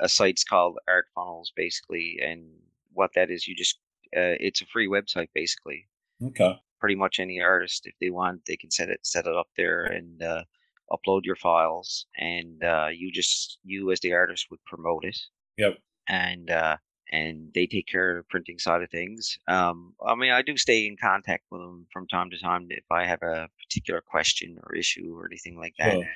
[0.00, 2.44] a site's called Art Funnels, basically, and
[2.92, 3.78] what that is, you just
[4.14, 5.86] uh, it's a free website, basically.
[6.22, 9.48] Okay, Pretty much any artist, if they want, they can set it set it up
[9.56, 10.44] there and uh,
[10.90, 15.18] upload your files, and uh, you just you as the artist would promote it.
[15.56, 15.78] Yep.
[16.08, 16.76] And uh,
[17.10, 19.38] and they take care of the printing side of things.
[19.48, 22.84] Um, I mean, I do stay in contact with them from time to time if
[22.90, 25.92] I have a particular question or issue or anything like that.
[25.92, 26.08] Sure.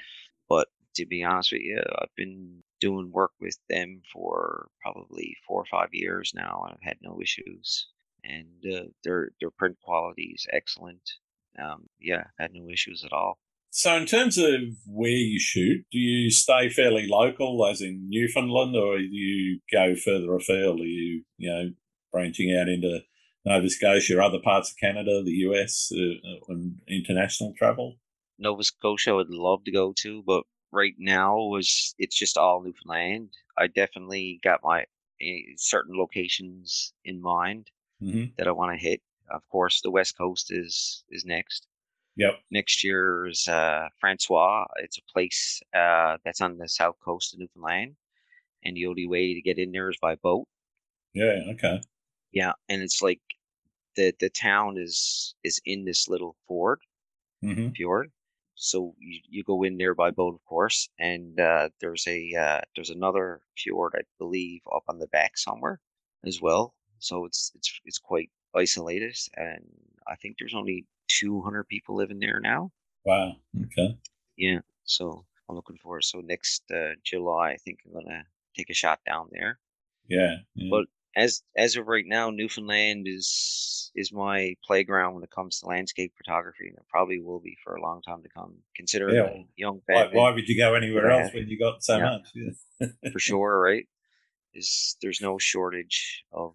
[0.48, 5.61] But to be honest with you, I've been doing work with them for probably four
[5.61, 7.88] or five years now, and I've had no issues.
[8.24, 11.09] And uh, their their print quality is excellent.
[11.59, 13.38] Um, yeah, had no issues at all.
[13.70, 18.74] So, in terms of where you shoot, do you stay fairly local, as in Newfoundland,
[18.76, 20.81] or do you go further afield?
[20.81, 21.70] Are you, you know,
[22.12, 23.00] branching out into
[23.44, 27.96] Nova Scotia, or other parts of Canada, the US, uh, and international travel?
[28.38, 32.62] Nova Scotia, I would love to go to, but right now was it's just all
[32.62, 33.31] Newfoundland.
[33.57, 34.83] I definitely got my
[35.20, 35.26] uh,
[35.57, 38.26] certain locations in mind Mm-hmm.
[38.37, 39.02] that I want to hit.
[39.28, 41.66] Of course, the West Coast is is next.
[42.18, 42.40] Yep.
[42.50, 44.66] Next year's uh, Francois.
[44.76, 47.96] It's a place uh, that's on the south coast of Newfoundland,
[48.64, 50.48] and the only way to get in there is by boat.
[51.14, 51.42] Yeah.
[51.48, 51.81] Okay.
[52.33, 53.20] Yeah, and it's like
[53.96, 56.81] the the town is is in this little ford
[57.42, 57.70] Mm-hmm.
[57.76, 58.12] fjord.
[58.54, 62.61] So you, you go in there by boat, of course, and uh, there's a uh,
[62.74, 65.81] there's another fjord, I believe, up on the back somewhere
[66.24, 66.74] as well.
[66.98, 69.64] So it's it's it's quite isolated, and
[70.09, 72.71] I think there's only 200 people living there now.
[73.05, 73.37] Wow.
[73.64, 73.97] Okay.
[74.37, 76.05] Yeah, so I'm looking forward.
[76.05, 78.25] So next uh, July, I think I'm gonna
[78.57, 79.59] take a shot down there.
[80.09, 80.37] Yeah.
[80.55, 80.71] yeah.
[80.71, 85.66] But as as of right now, Newfoundland is is my playground when it comes to
[85.66, 88.57] landscape photography, and it probably will be for a long time to come.
[88.77, 89.42] Considering Yeah.
[89.57, 91.23] young why, why would you go anywhere Yeah.
[91.25, 92.18] else when you got so Yeah.
[92.18, 92.29] much?
[92.35, 92.88] Yeah.
[93.12, 93.88] for sure, right?
[94.55, 96.55] Is there's no shortage of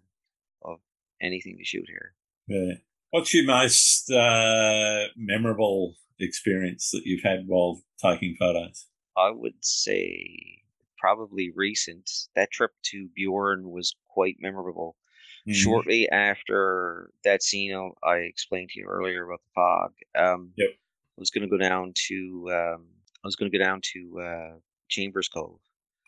[0.62, 0.80] of
[1.20, 2.14] anything to shoot here.
[2.46, 2.74] Yeah.
[3.14, 8.88] What's your most uh, memorable experience that you've had while taking photos?
[9.16, 10.64] I would say
[10.98, 12.10] probably recent.
[12.34, 14.96] That trip to Burin was quite memorable.
[15.46, 15.54] Mhm.
[15.54, 20.70] Shortly after that scene I I explained to you earlier about the fog, um, Yep.
[20.72, 20.76] I
[21.16, 22.88] was going to go down to um,
[23.22, 25.60] I was going to go down to uh, Chambers Cove,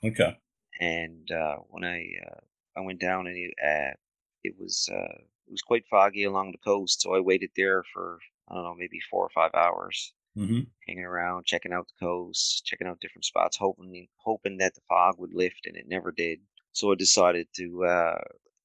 [0.02, 0.36] Okay.
[0.80, 2.40] and uh, when I uh,
[2.76, 3.94] I went down and it, uh,
[4.42, 8.18] it was uh, it was quite foggy along the coast, so I waited there for
[8.48, 12.64] I don't know maybe four or five hours, hmm hanging around, checking out the coast,
[12.64, 16.40] checking out different spots, hoping hoping that the fog would lift, and it never did.
[16.72, 18.18] So I decided to uh,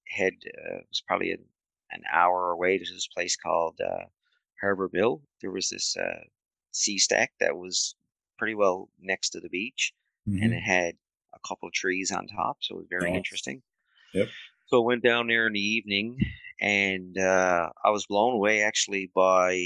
[0.07, 0.33] head.
[0.45, 1.43] Uh, it was probably an,
[1.91, 4.05] an hour away to this place called uh,
[4.59, 5.21] Harbor Mille.
[5.41, 6.23] There was this uh,
[6.71, 7.95] sea stack that was
[8.37, 9.93] pretty well next to the beach,
[10.43, 10.95] and it had
[11.33, 13.61] a couple of trees on top, so it was very interesting.
[14.13, 14.27] Yep.
[14.67, 16.19] So I went down there in the evening,
[16.61, 19.57] and uh, I was blown away actually by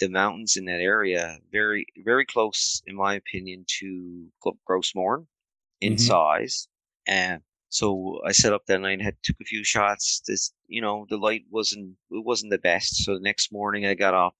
[0.00, 1.38] the mountains in that area.
[1.52, 5.26] Very, very close, in my opinion, to Gro- Gros Morne
[5.80, 5.98] in Mhm.
[5.98, 6.68] size.
[7.06, 10.22] And so I set up that night, had took a few shots.
[10.26, 13.04] This, you know, the light wasn't it wasn't the best.
[13.04, 14.36] So the next morning I got up,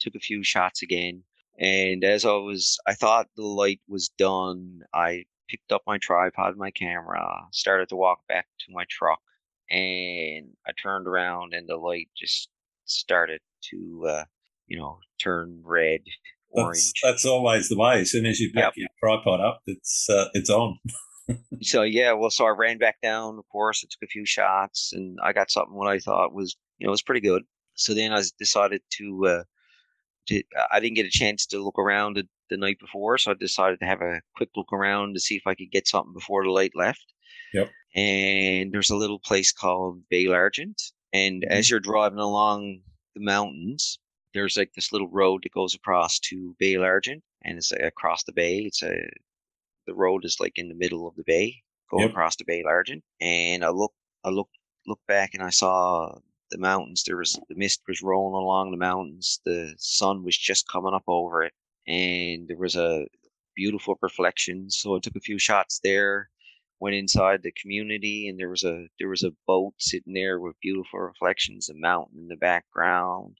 [0.00, 1.24] took a few shots again,
[1.58, 4.82] and as I was, I thought the light was done.
[4.94, 9.20] I picked up my tripod, my camera, started to walk back to my truck,
[9.70, 12.48] and I turned around, and the light just
[12.84, 14.24] started to, uh,
[14.66, 16.00] you know, turn red,
[16.50, 16.92] orange.
[17.02, 18.00] that's always the way.
[18.00, 20.78] As soon as you pack your tripod up, it's uh, it's on.
[21.62, 23.38] so yeah, well, so I ran back down.
[23.38, 26.56] Of course, I took a few shots, and I got something what I thought was,
[26.78, 27.42] you know, was pretty good.
[27.74, 29.42] So then I decided to, uh,
[30.28, 33.32] to uh, I didn't get a chance to look around the, the night before, so
[33.32, 36.14] I decided to have a quick look around to see if I could get something
[36.14, 37.04] before the light left.
[37.54, 37.70] Yep.
[37.94, 40.80] And there's a little place called Bay L'Argent,
[41.12, 41.74] and as mm-hmm.
[41.74, 42.80] you're driving along
[43.14, 43.98] the mountains,
[44.34, 48.24] there's like this little road that goes across to Bay L'Argent, and it's uh, across
[48.24, 48.58] the bay.
[48.58, 49.08] It's a
[49.86, 52.10] the road is like in the middle of the bay, going Yep.
[52.10, 53.02] across the Bay L'Argent.
[53.20, 54.50] And I look, I look,
[54.86, 56.18] look back, and I saw
[56.50, 57.04] the mountains.
[57.04, 59.40] There was the mist was rolling along the mountains.
[59.44, 61.52] The sun was just coming up over it,
[61.86, 63.06] and there was a
[63.56, 64.70] beautiful reflection.
[64.70, 66.30] So I took a few shots there.
[66.80, 70.60] Went inside the community, and there was a there was a boat sitting there with
[70.62, 73.36] beautiful reflections, a mountain in the background,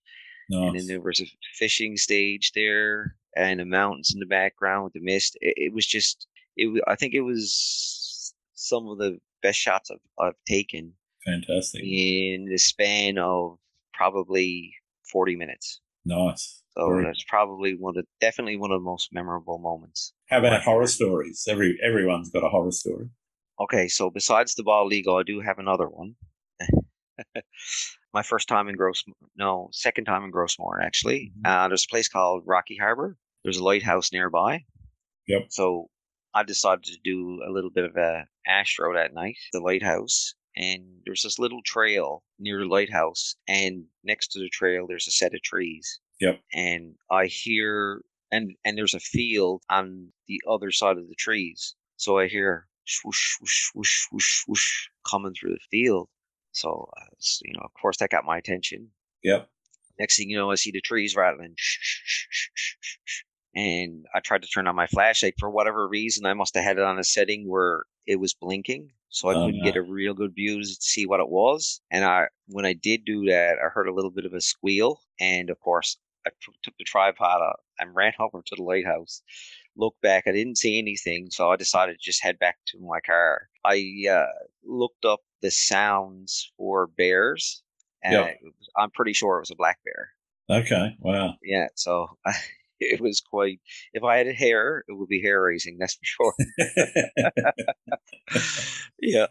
[0.50, 4.92] and then there was a fishing stage there and the mountains in the background with
[4.94, 9.58] the mist it, it was just it i think it was some of the best
[9.58, 11.82] shots i've, I've taken Fantastic.
[11.82, 13.58] in the span of
[13.94, 14.72] probably
[15.10, 16.62] 40 minutes Nice.
[16.76, 20.86] so that's probably one of definitely one of the most memorable moments How about horror
[20.86, 21.44] stories?
[21.48, 23.08] Every everyone's got a horror story.
[23.60, 26.14] okay so besides the ball legal, i do have another one
[28.14, 29.02] my first time in gross
[29.36, 31.48] no second time in Gros Morne actually Mhm.
[31.50, 34.64] uh, there's a place called rocky harbor there's a lighthouse nearby
[35.26, 35.46] Yep.
[35.50, 35.90] So
[36.32, 40.82] I decided to do a little bit of a astro that night, the lighthouse, and
[41.06, 45.32] there's this little trail near the lighthouse, and next to the trail there's a set
[45.32, 46.00] of trees.
[46.20, 46.40] Yep.
[46.52, 51.76] And I hear and and there's a field on the other side of the trees.
[51.96, 56.08] So I hear swoosh, swoosh, swoosh, swoosh, swoosh coming through the field.
[56.52, 57.04] So, uh,
[57.42, 58.88] you know, of course, that got my attention.
[59.22, 59.48] Yep.
[59.98, 61.54] Next thing you know, I see the trees rattling.
[63.54, 65.34] And I tried to turn on my flashlight.
[65.38, 68.90] For whatever reason, I must have had it on a setting where it was blinking.
[69.10, 69.64] So I Oh, couldn't no.
[69.64, 71.80] get a real good view to see what it was.
[71.90, 75.00] And I, when I did do that, I heard a little bit of a squeal.
[75.20, 76.30] And of course, I
[76.62, 79.22] took the tripod out and ran over to the lighthouse.
[79.76, 83.00] Looked back, I didn't see anything, so I decided to just head back to my
[83.00, 83.48] car.
[83.64, 84.26] I uh,
[84.64, 87.62] looked up the sounds for bears,
[88.02, 88.24] and Yeah.
[88.26, 90.10] it was- I'm pretty sure it was a black bear.
[90.60, 90.96] Okay.
[91.00, 91.36] Wow.
[91.42, 92.08] Yeah, so
[92.80, 93.60] it was quite.
[93.92, 95.78] If I had hair, it would be hair raising.
[95.78, 96.34] That's for sure.
[99.00, 99.26] yeah.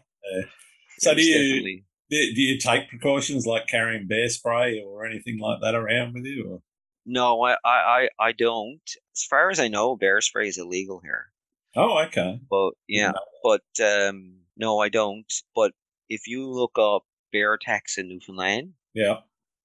[0.98, 5.38] so do you definitely- do, do you take precautions like carrying bear spray or anything
[5.38, 6.46] like that around with you?
[6.50, 6.62] Or?
[7.04, 8.80] No, I, I, I I don't.
[9.14, 11.26] As far as I know, bear spray is illegal here.
[11.76, 12.40] Oh, okay.
[12.50, 15.30] But yeah, but um, no, I don't.
[15.54, 15.72] But
[16.08, 19.18] if you look up bear attacks in Newfoundland, Yeah.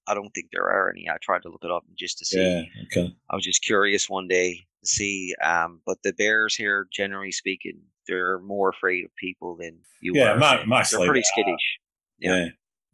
[0.08, 1.08] I don't think there are any.
[1.10, 2.42] I tried to look it up just to see.
[2.42, 2.64] Yeah.
[2.86, 3.16] Okay.
[3.30, 5.34] I was just curious one day to see.
[5.44, 10.34] Um, but the bears here, generally speaking, they're more afraid of people than you Yeah,
[10.34, 10.38] are.
[10.38, 11.80] mo- They're pretty skittish.
[12.20, 12.48] Yeah.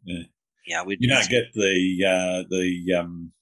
[0.04, 0.22] Yeah.
[0.66, 3.32] Yeah, we You don't get the uh, the um,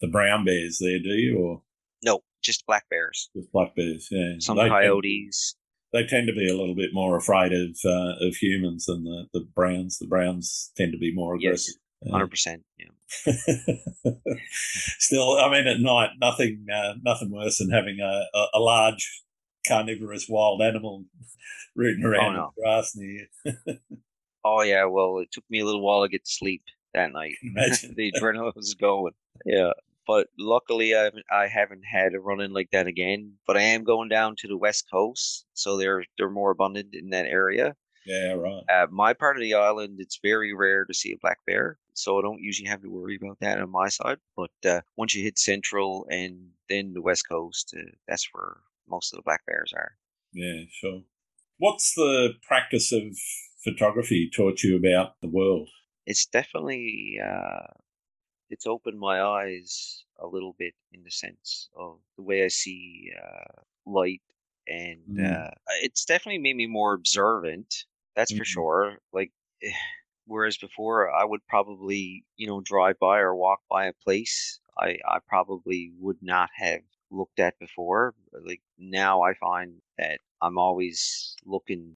[0.00, 1.62] the brown bears there, do you, or
[2.02, 3.28] no, just black bears.
[3.36, 4.08] just black bears?
[4.10, 4.34] Yeah.
[4.38, 5.54] Some They tend- coyotes.
[5.92, 9.26] they tend to be a little bit more afraid of uh, of humans than the,
[9.34, 9.98] the browns.
[9.98, 11.74] The browns tend to be more aggressive.
[11.76, 11.78] Uh,
[12.10, 12.62] Hundred percent.
[12.78, 13.32] Yeah.
[14.98, 19.22] Still, I mean, at night, nothing uh, nothing worse than having a, a, a large
[19.66, 21.04] carnivorous wild animal
[21.74, 22.40] rooting around no.
[22.40, 23.26] in the grass near
[23.66, 23.78] you.
[24.44, 24.84] Oh yeah.
[24.84, 26.62] Well, it took me a little while to get to sleep
[26.94, 27.34] that night.
[27.42, 27.94] Imagine.
[27.96, 29.12] the adrenaline was going.
[29.44, 29.72] Yeah.
[30.06, 33.34] But luckily, I haven't, I haven't had a run in like that again.
[33.46, 37.10] But I am going down to the west coast, so they're they're more abundant in
[37.10, 37.74] that area.
[38.06, 38.62] yeah, right.
[38.70, 42.18] Uh, my part of the island, it's very rare to see a black bear, so
[42.18, 44.18] I don't usually have to worry about that on my side.
[44.36, 49.12] But uh, once you hit central and then the west coast, uh, that's where most
[49.12, 49.98] of the black bears are.
[50.32, 51.02] Yeah, sure.
[51.58, 53.16] What's the practice of
[53.64, 55.70] photography taught you about the world?
[56.06, 57.66] It's definitely uh,
[58.50, 63.12] it's opened my eyes a little bit in the sense of the way I see
[63.22, 64.22] uh, light,
[64.68, 65.48] and Mm.
[65.48, 65.50] uh,
[65.82, 67.86] it's definitely made me more observant.
[68.16, 68.46] That's for Mhm.
[68.46, 69.00] sure.
[69.12, 69.32] Like,
[69.62, 69.72] eh,
[70.28, 74.98] whereas before I would probably you know drive by or walk by a place I
[75.08, 78.14] I probably would not have looked at before.
[78.32, 81.96] Like now I find that I'm always looking,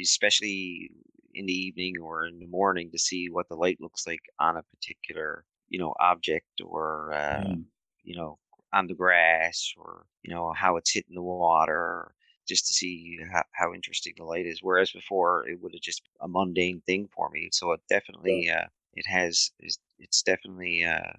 [0.00, 0.90] especially
[1.34, 4.56] in the evening or in the morning, to see what the light looks like on
[4.56, 7.68] a particular you know object or uh, Mm.
[8.02, 8.38] you know
[8.72, 12.14] on the grass or you know how it's hitting the water
[12.48, 16.02] just to see how, how interesting the light is whereas before it would have just
[16.02, 20.84] been a mundane thing for me so it definitely uh, it has is it's definitely
[20.84, 21.12] uh,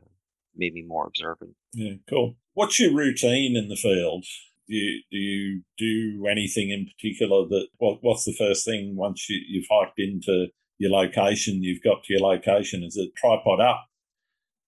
[0.55, 2.35] made me more observant Yeah, cool.
[2.53, 4.25] What's your routine in the field?
[4.67, 9.29] Do you, do you do anything in particular that, what, what's the first thing once
[9.29, 12.83] you, you've hiked into your location, you've got to your location?
[12.83, 13.87] Is it tripod up,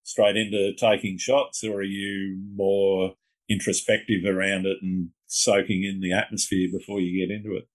[0.03, 3.13] straight into taking shots, or are you more
[3.49, 7.67] introspective around it and soaking in the atmosphere before you get into it?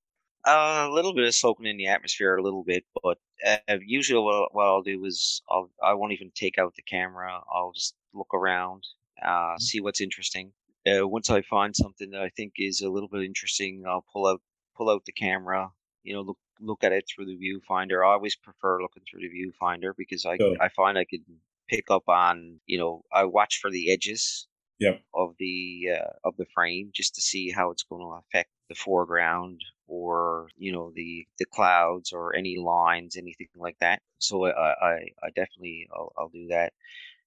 [0.44, 4.22] Uh, a little bit of soaking in the atmosphere, a little bit, but uh, usually
[4.22, 7.40] what, what I'll do is I'll I won't even take out the camera.
[7.52, 8.84] I'll just look around,
[9.24, 10.52] uh, see what's interesting.
[10.86, 14.26] Uh, once I find something that I think is a little bit interesting, I'll pull
[14.28, 14.40] out
[14.76, 15.70] pull out the camera.
[16.04, 18.06] You know, look look at it through the viewfinder.
[18.06, 20.36] I always prefer looking through the viewfinder because I.
[20.60, 21.24] I find I can
[21.68, 24.46] pick up on you know I watch for the edges
[24.78, 25.02] Yep.
[25.14, 28.74] of the uh, of the frame just to see how it's going to affect the
[28.74, 34.02] foreground or you know the the clouds or any lines anything like that.
[34.18, 36.72] So i i, I definitely I'll, I'll do that.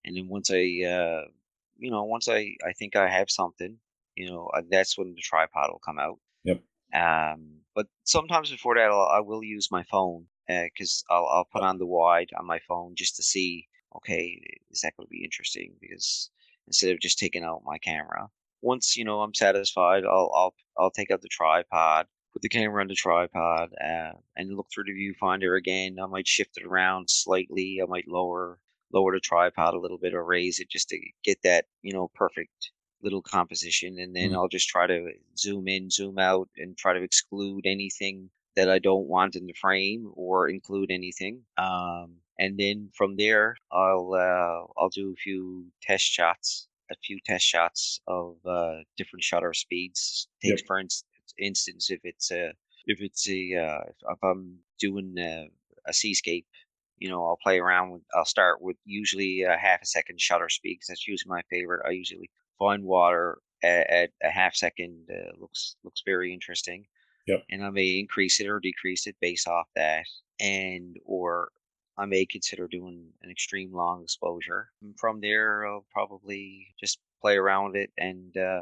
[0.05, 1.25] And then once i uh
[1.77, 3.77] you know once i i think i have something
[4.15, 6.19] you know uh, that's when the tripod will come out.
[6.43, 6.63] Yep.
[6.93, 11.61] um but sometimes before that I'll, i will use my phone because I'll, I'll put
[11.63, 14.41] on the wide on my phone just to see okay
[14.71, 15.75] is that going to be interesting?
[15.79, 16.31] Because
[16.69, 18.29] instead of just taking out my camera.
[18.61, 22.81] Once you know I'm satisfied, I'll I'll I'll take out the tripod, put the camera
[22.81, 25.97] on the tripod, uh, and look through the viewfinder again.
[26.01, 27.79] I might shift it around slightly.
[27.81, 28.59] I might lower
[28.91, 32.09] lower the tripod a little bit or raise it just to get that you know
[32.15, 34.35] perfect little composition, and then Mm.
[34.35, 38.79] I'll just try to zoom in, zoom out, and try to exclude anything that I
[38.79, 41.45] don't want in the frame or include anything.
[41.57, 47.19] Um, and then from there, I'll uh, I'll do a few test shots, a few
[47.25, 50.27] test shots of uh, different shutter speeds.
[50.43, 50.67] Takes Yep.
[50.67, 52.53] for instance, instance if it's a
[52.87, 53.81] if it's a uh,
[54.13, 55.47] if I'm doing a,
[55.87, 56.47] a seascape,
[56.97, 58.03] you know, I'll play around with.
[58.15, 61.85] I'll start with usually a half a second shutter speed 'cause that's usually my favorite.
[61.87, 66.87] I usually find water at, at a half second uh, looks looks very interesting.
[67.27, 67.43] Yep.
[67.49, 70.05] And I may increase it or decrease it based off that,
[70.39, 71.51] and or
[71.99, 74.69] I may consider doing an extreme long exposure.
[74.81, 78.61] And from there, I'll probably just play around it, and uh,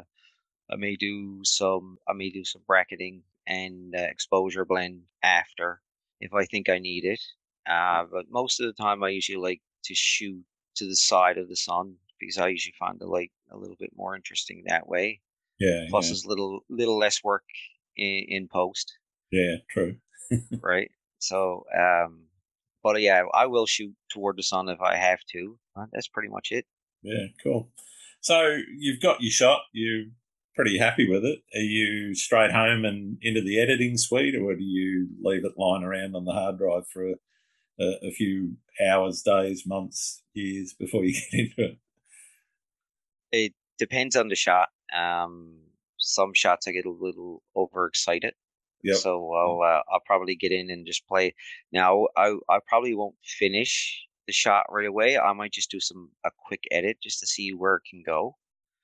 [0.70, 1.98] I may do some.
[2.08, 5.80] I may do some bracketing and uh, exposure blend after
[6.20, 7.20] if I think I need it.
[7.64, 10.44] Uh, but most of the time, I usually like to shoot
[10.76, 13.90] to the side of the sun because I usually find the light a little bit
[13.96, 15.20] more interesting that way.
[15.60, 17.44] Yeah, Plus, yeah, it's little little less work
[17.96, 18.98] in, in post,
[19.30, 19.96] yeah, true.
[20.60, 20.90] right?
[21.20, 22.27] So, um,
[22.88, 25.58] but yeah, I will shoot toward the sun if I have to.
[25.76, 26.64] Uh, That's pretty much it.
[27.02, 27.68] Yeah, cool.
[28.22, 29.60] So you've got your shot.
[29.72, 30.04] You're
[30.56, 31.40] pretty happy with it.
[31.54, 35.82] Are you straight home and into the editing suite, or do you leave it lying
[35.84, 37.14] around on the hard drive for a,
[37.78, 38.56] a, a few
[38.88, 41.78] hours, days, months, years before you get into it?
[43.30, 44.68] It depends on the shot.
[44.96, 45.58] Um,
[45.98, 48.32] some shots I get a little overexcited.
[48.82, 48.96] Yep.
[48.96, 51.34] So I'll uh, I'll probably get in and just play.
[51.72, 55.18] Now I I probably won't finish the shot right away.
[55.18, 58.36] I might just do some a quick edit just to see where it can go.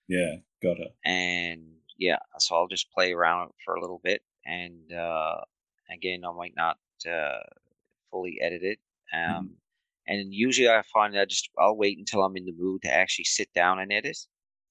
[0.08, 0.96] Yeah, got it.
[1.04, 4.22] And yeah, so I'll just play around for a little bit.
[4.44, 5.40] And uh,
[5.90, 6.78] again, I might not
[7.10, 7.40] uh,
[8.10, 8.80] fully edit it.
[9.12, 9.58] Um,
[10.06, 13.24] And usually I find I just I'll wait until I'm in the mood to actually
[13.26, 14.18] sit down and edit.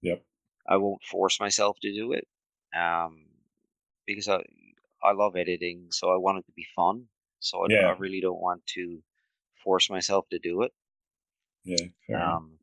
[0.01, 0.23] Yep.
[0.67, 2.27] I won't force myself to do it
[2.75, 3.25] um,
[4.05, 4.43] because I
[5.03, 7.09] I love editing, so I want it to be fun.
[7.39, 7.87] So I, Yeah.
[7.89, 9.03] I really don't want to
[9.63, 10.73] force myself to do it.
[11.63, 11.87] Yeah.
[12.13, 12.59] Um,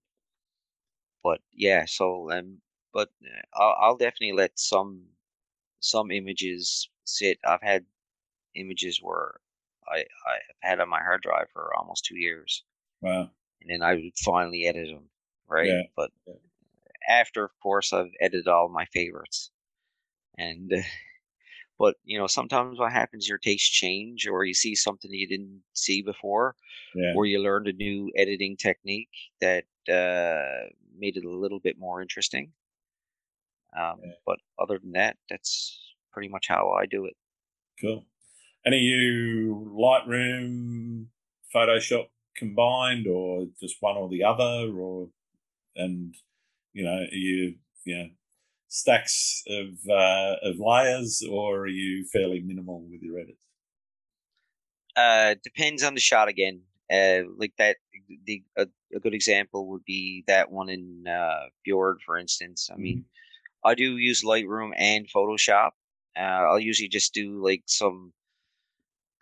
[1.22, 2.60] but yeah, so um,
[2.92, 5.06] but uh, I'll, I'll definitely let some
[5.80, 7.38] some images sit.
[7.44, 7.86] I've had
[8.56, 9.40] images where
[9.88, 12.64] I I have had on my hard drive for almost two years,
[13.00, 13.30] Wow.
[13.60, 15.10] and then I would finally edit them,
[15.48, 15.68] right?
[15.68, 16.34] Yeah, But yeah.
[17.08, 19.50] after, of course, I've edited all my favorites,
[20.38, 20.82] and uh,
[21.80, 25.64] but you know sometimes what happens, your tastes change, or you see something you didn't
[25.74, 26.56] see before,
[26.94, 29.10] Yeah, or you learned a new editing technique
[29.40, 32.52] that uh, made it a little bit more interesting.
[33.76, 34.12] Um, Yeah.
[34.26, 37.16] But other than that, that's pretty much how I do it.
[37.80, 38.06] cool.
[38.64, 41.08] And are you Lightroom,
[41.54, 45.10] Photoshop combined, or just one or the other, or
[45.76, 46.16] and
[46.74, 48.10] you know, are you you know
[48.70, 53.44] stacks of uh, of layers, or are you fairly minimal with your edits?
[54.96, 56.62] Uh, depends on the shot again.
[56.90, 57.76] Uh, like that,
[58.24, 62.70] the a, a good example would be that one in uh, Fjord, for instance.
[62.72, 63.04] I mean,
[63.64, 65.70] I do use Lightroom and Photoshop.
[66.16, 68.12] Uh, I'll usually just do like some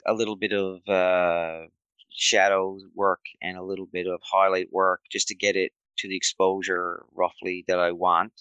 [0.06, 1.66] a little bit of uh,
[2.10, 6.16] shadow work and a little bit of highlight work just to get it to the
[6.16, 8.32] exposure roughly that I want.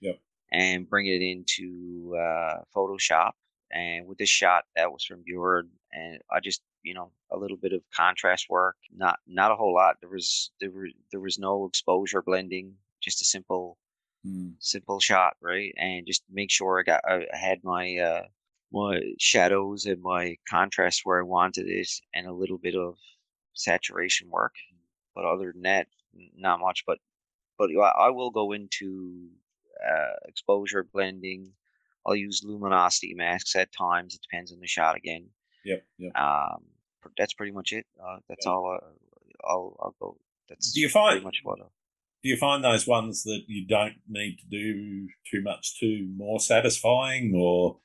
[0.00, 0.18] Yep.
[0.52, 3.32] And bring it into uh, Photoshop.
[3.70, 7.56] And with this shot, that was from Bjord, and I just you know a little
[7.56, 9.96] bit of contrast work, not not a whole lot.
[10.00, 13.78] There was there were there was no exposure blending, just a simple
[14.26, 14.56] Mm.
[14.58, 15.72] simple shot, right?
[15.76, 18.26] And just make sure I got I had my uh
[18.72, 22.98] my shadows and my contrast where I wanted it and a little bit of
[23.54, 24.54] saturation work.
[25.14, 26.84] But other than that, not much.
[26.86, 26.98] But
[27.58, 29.30] but I will go into
[29.88, 31.52] uh exposure blending.
[32.06, 34.14] I'll use luminosity masks at times.
[34.14, 35.26] It depends on the shot again.
[35.64, 36.16] Yep, yep.
[36.16, 36.62] Um,
[37.18, 37.86] that's pretty much it.
[38.00, 38.52] Uh, that's Yeah.
[38.52, 38.78] all.
[38.80, 38.86] I,
[39.48, 40.18] I'll I'll go.
[40.48, 41.58] That's Do you pretty find much what.
[41.60, 41.64] I,
[42.22, 46.40] do you find those ones that you don't need to do too much to more
[46.40, 47.78] satisfying, or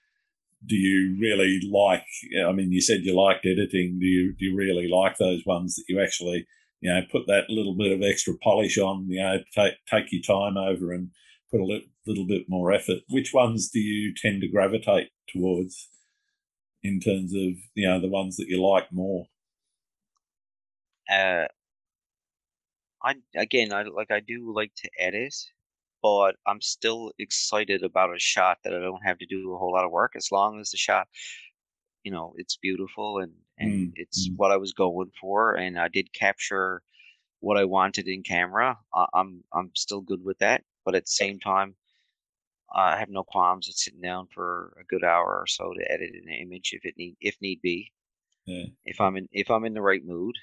[0.65, 2.05] do you really like?
[2.47, 3.97] I mean, you said you liked editing.
[3.99, 6.45] Do you do you really like those ones that you actually
[6.81, 9.07] you know put that little bit of extra polish on?
[9.09, 11.09] You know, take take your time over and
[11.51, 12.99] put a li- little bit more effort.
[13.09, 15.89] Which ones do you tend to gravitate towards
[16.83, 19.27] in terms of you know the ones that you like more?
[21.09, 21.47] uh,
[23.03, 25.35] I again, I like I do like to edit,
[26.01, 29.73] but I'm still excited about a shot that I don't have to do a whole
[29.73, 31.07] lot of work as long as the shot,
[32.03, 34.37] you know, it's beautiful and and Mm, it's mm.
[34.37, 36.83] what I was going for, and I did capture
[37.41, 38.79] what I wanted in camera.
[38.93, 41.75] I, I'm I'm still good with that, but at the same time,
[42.73, 46.11] I have no qualms at sitting down for a good hour or so to edit
[46.13, 47.91] an image if it need if need be.
[48.45, 48.65] Yeah.
[48.85, 50.35] If I'm in if I'm in the right mood,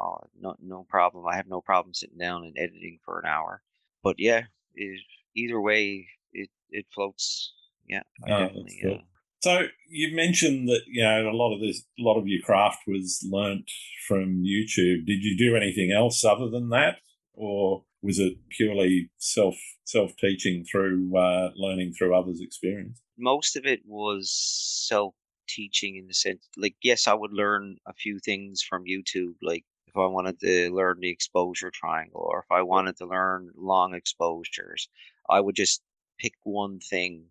[0.00, 1.26] uh, no no problem.
[1.26, 3.62] I have no problem sitting down and editing for an hour.
[4.02, 4.42] But yeah,
[4.74, 5.00] it,
[5.34, 7.52] either way, it it floats.
[7.88, 8.78] Yeah, I definitely.
[8.82, 8.94] cool.
[8.94, 8.98] Uh,
[9.40, 12.80] So you mentioned that you know a lot of this, a lot of your craft
[12.86, 13.70] was learnt
[14.08, 15.06] from YouTube.
[15.06, 16.98] Did you do anything else other than that,
[17.36, 23.00] or was it purely self self teaching through uh, learning through others' experience?
[23.18, 25.14] most of it was self
[25.48, 29.64] teaching in the sense like yes i would learn a few things from youtube like
[29.86, 33.94] if i wanted to learn the exposure triangle or if i wanted to learn long
[33.94, 34.88] exposures
[35.30, 35.82] i would just
[36.18, 37.24] pick one thing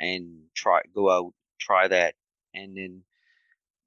[0.00, 2.14] and try go out try that
[2.54, 3.02] and then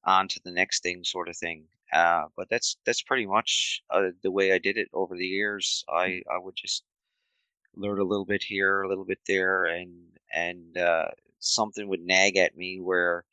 [0.06, 4.10] on to the next thing sort of thing uh, but that's that's pretty much uh,
[4.24, 6.84] the way i did it over the years i i would just
[7.76, 9.94] learn a little bit here, a little bit there, and
[10.34, 11.08] and uh,
[11.40, 13.26] something would nag at me where,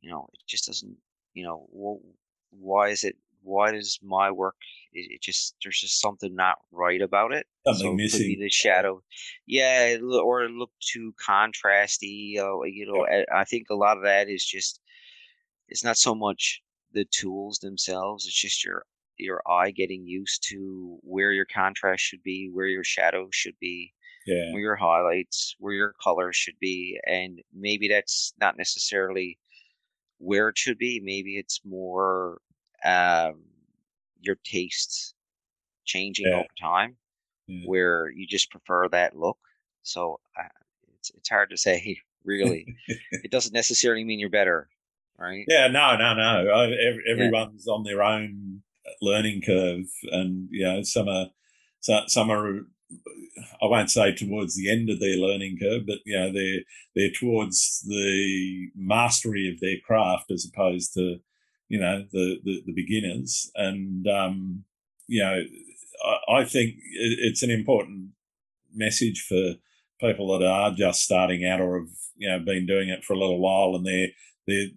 [0.00, 0.96] you know, it just doesn't,
[1.34, 3.16] you know, wh- why is it?
[3.42, 4.56] Why does my work?
[4.92, 7.46] It, it just there's just something not right about it.
[7.66, 8.40] Something so missing.
[8.40, 9.02] the shadow,
[9.46, 12.38] yeah, or it looked too contrasty.
[12.38, 14.80] Uh, you know, I think a lot of that is just
[15.68, 16.62] it's not so much
[16.92, 18.86] the tools themselves; it's just your
[19.18, 23.94] your eye getting used to where your contrast should be, where your shadows should be,
[24.26, 29.38] Yeah, where your highlights, where your colors should be, and maybe that's not necessarily
[30.18, 31.00] where it should be.
[31.00, 32.40] Maybe it's more
[32.84, 33.44] um,
[34.20, 35.14] your tastes
[35.84, 36.34] changing Yeah.
[36.34, 36.98] over time,
[37.46, 37.68] Yeah.
[37.68, 39.38] where you just prefer that look.
[39.82, 40.48] So uh,
[40.96, 42.02] it's it's hard to say.
[42.24, 42.70] Really,
[43.22, 44.70] it doesn't necessarily mean you're better,
[45.18, 45.44] right?
[45.48, 45.68] yeah.
[45.68, 46.50] No, no, no.
[46.50, 48.62] I, ev- everyone's on their own
[49.00, 51.28] learning curve, and you know some are
[51.80, 52.60] some are.
[53.62, 56.60] I won't say towards the end of their learning curve, but you know they're
[56.94, 61.18] they're towards the mastery of their craft as opposed to
[61.68, 63.50] you know the the, the beginners.
[63.54, 64.64] And um,
[65.06, 65.42] you know,
[66.04, 68.10] I, I think it's an important
[68.74, 69.54] message for
[70.00, 73.18] people that are just starting out or have you know been doing it for a
[73.18, 74.08] little while and they're
[74.46, 74.68] they're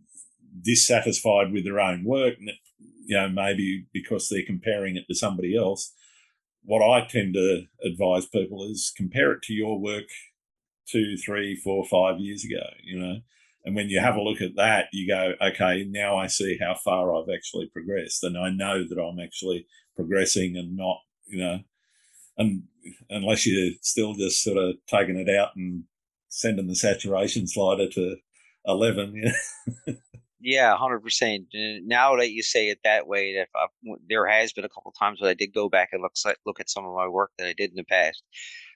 [0.62, 2.36] dissatisfied with their own work
[3.06, 5.94] you know maybe because they're comparing it to somebody else
[6.64, 10.06] what i tend to advise people is compare it to your work
[10.88, 13.16] two three four five years ago you know
[13.64, 16.74] and when you have a look at that you go okay now i see how
[16.74, 21.60] far i've actually progressed and i know that i'm actually progressing and not you know
[22.38, 22.64] and
[23.10, 25.84] unless you're still just sort of taking it out and
[26.30, 28.16] sending the saturation slider to
[28.66, 29.32] 11 you
[29.88, 29.94] know?
[30.42, 31.46] Yeah, hundred percent.
[31.54, 35.22] Now that you say it that way, that I've, there has been a couple times
[35.22, 36.14] when I did go back and look
[36.46, 38.24] look at some of my work that I did in the past.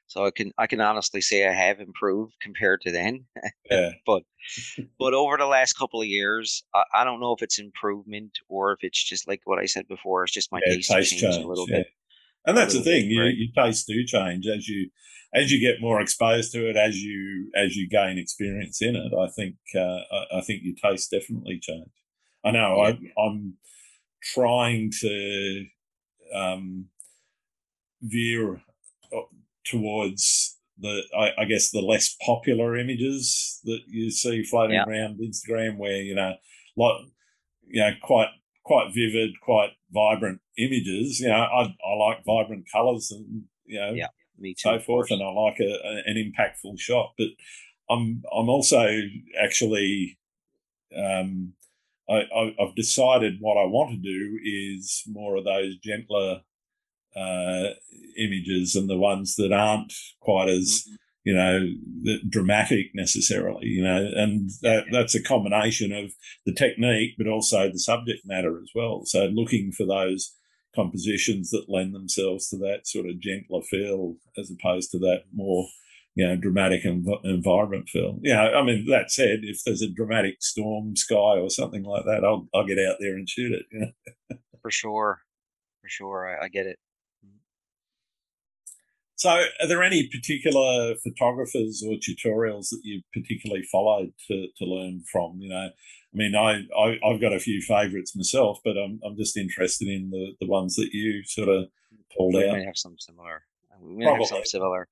[0.07, 3.25] So I can I can honestly say I have improved compared to then.
[3.69, 4.23] yeah but
[4.99, 8.73] but over the last couple of years, I, I don't know if it's improvement or
[8.73, 10.23] if it's just like what I said before.
[10.23, 11.77] It's just my yeah, taste, taste changed change a little yeah.
[11.77, 11.87] bit.
[12.45, 13.35] and that's the thing you, right.
[13.35, 14.89] your tastes do change as you
[15.35, 19.11] as you get more exposed to it as you as you gain experience in it
[19.13, 21.89] i think uh, I, I think your taste definitely change
[22.43, 22.93] i know Yeah.
[23.17, 23.57] I, i'm
[24.33, 25.65] trying to
[26.33, 26.85] um
[28.01, 28.61] veer
[29.15, 29.21] uh,
[29.63, 34.85] towards the I, I guess the less popular images that you see floating Yeah.
[34.85, 36.33] around Instagram where you know
[36.75, 36.95] like
[37.67, 38.29] you know quite
[38.63, 43.91] quite vivid quite vibrant images you know I, I like vibrant colors and you know
[43.93, 44.07] Yeah,
[44.39, 44.59] Me too.
[44.61, 47.27] so forth and I like a, a, an impactful shot but
[47.89, 48.87] I'm I'm also
[49.41, 50.17] actually
[50.97, 51.53] um
[52.09, 52.23] I,
[52.61, 56.41] I've decided what I want to do is more of those gentler
[57.15, 57.69] uh,
[58.17, 60.97] images and the ones that aren't quite as Mhm.
[61.23, 61.67] you know
[62.29, 66.11] dramatic necessarily you know and that, that's a combination of
[66.45, 70.35] the technique but also the subject matter as well so looking for those
[70.75, 75.67] compositions that lend themselves to that sort of gentler feel as opposed to that more
[76.15, 77.05] you know dramatic and
[77.43, 81.49] vibrant feel you know i mean that said if there's a dramatic storm sky or
[81.49, 84.37] something like that i'll, I'll get out there and shoot it you know?
[84.65, 85.21] For sure.
[85.83, 86.27] For sure.
[86.27, 86.79] I, I get it.
[89.15, 95.03] So, are there any particular photographers or tutorials that you particularly followed to, to learn
[95.11, 95.37] from?
[95.39, 95.69] You know,
[96.15, 99.89] I mean, I, I I've got a few favourites myself, but I'm I'm just interested
[99.89, 101.65] in the, the ones that you sort of
[102.15, 102.53] pulled We out.
[102.55, 103.43] may have some similar.
[103.81, 104.87] We may have some similar.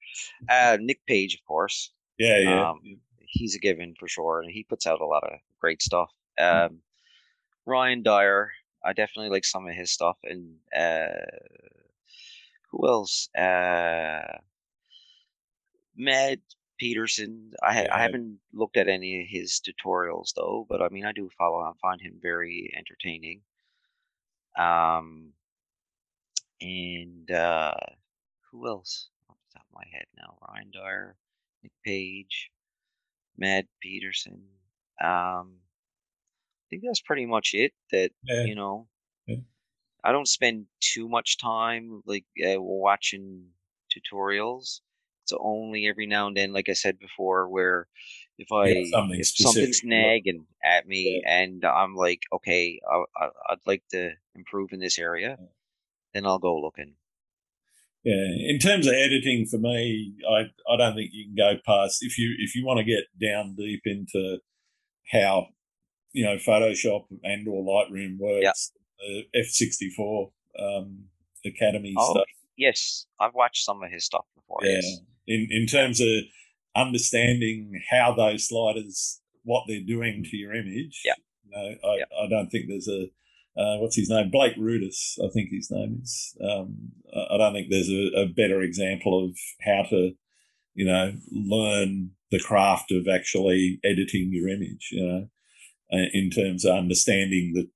[0.50, 1.92] Uh, Nick Page, of course.
[2.18, 5.40] Yeah, yeah, Um, he's a given for sure, and he puts out a lot of
[5.60, 6.12] great stuff.
[6.38, 6.80] Um,
[7.66, 8.52] Ryan Dyar,
[8.84, 11.26] I definitely like some of his stuff, and uh,
[12.70, 13.30] who else?
[13.34, 14.40] Uh,
[15.96, 16.42] Mad
[16.84, 17.52] Peterson.
[17.64, 21.14] I, ha- I haven't looked at any of his tutorials though, but I mean, I
[21.14, 21.60] do follow.
[21.62, 23.42] I find him very entertaining.
[24.58, 25.30] Um,
[26.62, 27.74] and uh,
[28.52, 29.10] who else?
[29.30, 31.16] Off the top of my head now, Ryan Dyar,
[31.64, 32.52] Nick Page,
[33.38, 34.42] Matt Peterson.
[35.02, 37.72] Um, I think that's pretty much it.
[37.92, 38.44] That Yeah.
[38.44, 38.88] you know,
[39.26, 39.38] Yeah.
[40.04, 43.46] I don't spend too much time like uh, watching
[43.90, 44.82] tutorials.
[45.24, 47.88] It's only every now and then, like I said before, where
[48.38, 49.98] if I Yeah, something if something's yeah.
[49.98, 55.00] nagging at me and I'm like, okay, I, I, I'd like to improve in this
[55.00, 55.38] area,
[56.14, 56.96] then I'll go looking.
[58.04, 62.00] Yeah, in terms of editing, for me, I I don't think you can go past
[62.02, 64.40] if you if you want to get down deep into
[65.10, 65.48] how
[66.12, 68.74] you know Photoshop and or Lightroom works.
[69.00, 71.06] The F sixty four um,
[71.46, 72.26] Academy Oh, stuff.
[72.58, 74.60] yes, I've watched some of his stuff before.
[74.64, 75.02] Yeah, Yes.
[75.28, 76.08] In in terms of
[76.76, 81.02] understanding how those sliders, what they're doing to your image.
[81.06, 81.14] Yeah.
[81.46, 82.26] You know, I, Yeah.
[82.26, 83.08] I don't think there's a
[83.56, 86.36] uh, what's his name, Blake Rudis, I think his name is.
[86.44, 90.14] Um, I don't think there's a, a better example of how to,
[90.74, 94.90] you know, learn the craft of actually editing your image.
[94.92, 95.28] You know,
[95.94, 97.70] uh, in terms of understanding the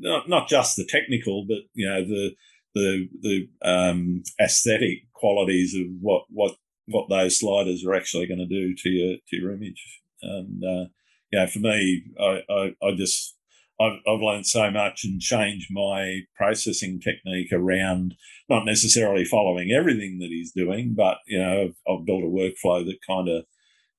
[0.00, 2.34] not not just the technical, but you know the
[2.74, 6.56] the the um, aesthetic qualities of what what
[6.88, 10.00] what those sliders are actually going to do to your to your image.
[10.22, 10.88] And uh,
[11.32, 13.36] you know, for me, I I, I just
[13.80, 18.14] I've, I've learned so much and changed my processing technique around
[18.48, 22.84] not necessarily following everything that he's doing, but you know, I've, I've built a workflow
[22.84, 23.44] that kind of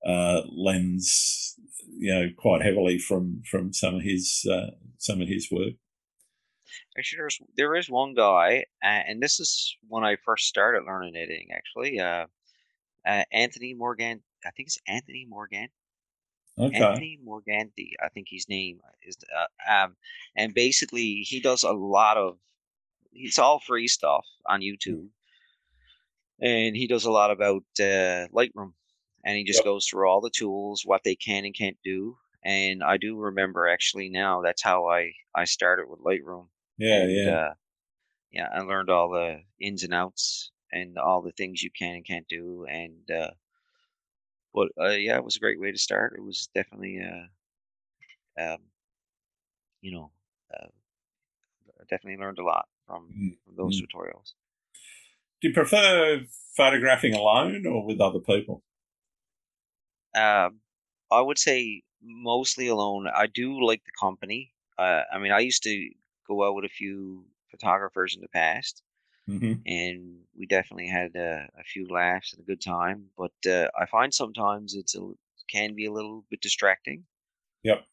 [0.05, 1.55] uh, lends
[1.97, 5.73] you know quite heavily from from some of his uh, some of his work.
[6.97, 11.47] Actually, there's there is one guy, and this is when I first started learning editing.
[11.53, 12.25] Actually, uh,
[13.09, 14.21] uh, Anthony Morgan.
[14.45, 15.69] I think it's Anthony Morgan.
[16.57, 16.77] Okay.
[16.77, 19.17] Anthony Morganti, I think his name is.
[19.35, 19.95] Uh, um,
[20.35, 22.37] and basically, he does a lot of.
[23.11, 25.07] It's all free stuff on YouTube,
[26.39, 28.73] and he does a lot about uh, Lightroom,
[29.25, 29.65] and he just Yep.
[29.65, 32.17] goes through all the tools, what they can and can't do.
[32.43, 36.47] And I do remember actually now that's how I I started with Lightroom.
[36.77, 37.31] Yeah, and, yeah.
[37.31, 37.53] Uh,
[38.31, 42.05] yeah, I learned all the ins and outs and all the things you can and
[42.05, 42.65] can't do.
[42.69, 43.31] And uh,
[44.53, 46.15] but uh, yeah, it was a great way to start.
[46.17, 47.27] It was definitely, uh,
[48.41, 48.59] um,
[49.81, 50.11] you know,
[50.53, 50.67] uh,
[51.79, 54.33] I definitely learned a lot from, Mm, from those tutorials.
[55.41, 58.63] Do you prefer photographing alone or with other people?
[60.15, 60.61] Um,
[61.11, 63.07] I would say mostly alone.
[63.07, 64.53] I do like the company.
[64.77, 65.91] Uh, I mean, I used to
[66.27, 68.83] go out with a few photographers in the past.
[69.29, 73.09] Hmm and we definitely had uh, a few laughs and a good time.
[73.17, 75.11] But uh, I find sometimes it's a,
[75.49, 77.07] can be a little bit distracting.
[77.63, 77.85] Yep.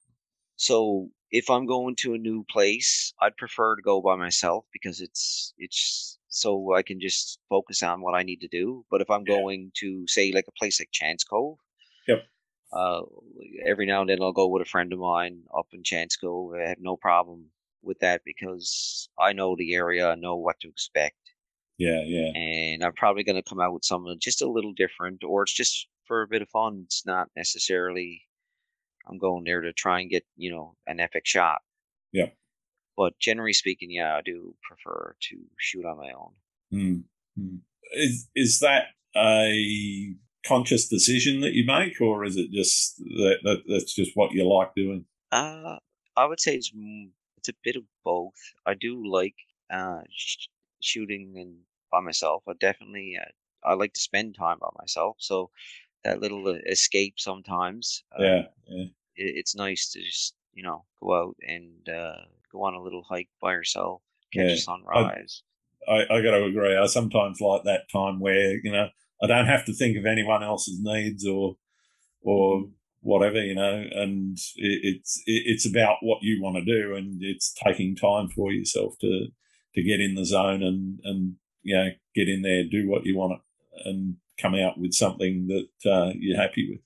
[0.56, 5.00] So if I'm going to a new place, I'd prefer to go by myself because
[5.00, 8.84] it's it's so I can just focus on what I need to do.
[8.90, 9.36] But if I'm Yeah.
[9.36, 11.58] going to say like a place like Chance Cove,
[12.06, 12.28] Yep.
[12.72, 13.02] uh,
[13.64, 16.54] every now and then I'll go with a friend of mine up in Chance Cove.
[16.54, 17.50] I have no problem
[17.82, 21.25] with that because I know the area, I know what to expect
[21.78, 22.32] Yeah, yeah.
[22.34, 25.52] and I'm probably going to come out with something just a little different, or it's
[25.52, 26.82] just for a bit of fun.
[26.86, 28.22] It's not necessarily
[29.08, 31.60] I'm going there to try and get you know an epic shot.
[32.12, 32.30] Yeah.
[32.96, 36.32] But generally speaking, yeah, I do prefer to shoot on my own.
[36.72, 37.02] Mm.
[37.38, 37.58] Mm.
[37.92, 38.84] Is is that
[39.16, 40.14] a
[40.46, 44.48] conscious decision that you make, or is it just that, that that's just what you
[44.48, 45.04] like doing?
[45.30, 45.76] Uh,
[46.16, 46.72] I would say it's
[47.36, 48.34] it's a bit of both.
[48.64, 49.34] I do like
[49.70, 50.00] uh
[50.80, 51.56] shooting and
[51.90, 52.42] by myself.
[52.48, 53.30] I definitely uh,
[53.68, 55.16] I like to spend time by myself.
[55.20, 55.50] So
[56.04, 58.04] that little uh, escape sometimes.
[58.16, 58.84] Uh, Yeah, yeah,
[59.16, 63.02] it, it's nice to just you know go out and uh, go on a little
[63.02, 64.02] hike by yourself,
[64.32, 64.54] catch Yeah.
[64.54, 65.42] a sunrise.
[65.88, 66.76] I, I got to agree.
[66.76, 68.88] I sometimes like that time where you know
[69.22, 71.56] I don't have to think of anyone else's needs or
[72.22, 72.68] or
[73.02, 77.22] whatever, you know, and it, it's it, it's about what you want to do, and
[77.22, 79.28] it's taking time for yourself to
[79.76, 83.16] to get in the zone and and you know get in there, do what you
[83.16, 83.42] want,
[83.84, 86.80] and come out with something that uh, you're happy with.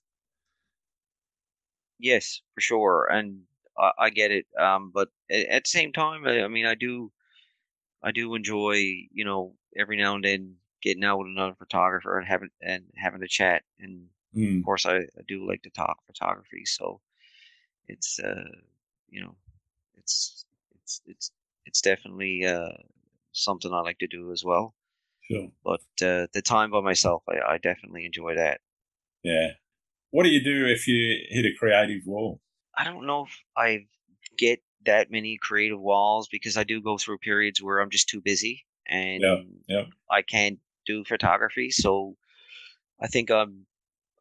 [1.99, 3.45] Yes, for sure, and
[3.79, 4.47] I, I get it.
[4.59, 7.13] Um, but at, at the same time, I, I mean, I do
[8.03, 8.75] I do enjoy
[9.13, 13.23] you know every now and then getting out with another photographer and having and having
[13.23, 13.65] a chat.
[13.81, 14.61] And Mm.
[14.61, 17.01] of course, I, I do like to talk photography, so
[17.89, 18.45] it's uh
[19.11, 19.37] you know
[19.97, 21.33] it's it's it's
[21.71, 22.73] it's definitely uh
[23.33, 24.75] something I like to do as well.
[25.31, 25.49] Sure.
[25.65, 28.61] but uh, the time by myself, I, I definitely enjoy that.
[29.23, 29.51] Yeah.
[30.11, 32.41] What do you do if you hit a creative wall?
[32.77, 33.87] I don't know if I
[34.37, 38.21] get that many creative walls because I do go through periods where I'm just too
[38.21, 39.85] busy and Yeah, yeah.
[40.11, 41.71] I can't do photography.
[41.71, 42.17] So
[43.01, 43.67] I think I'm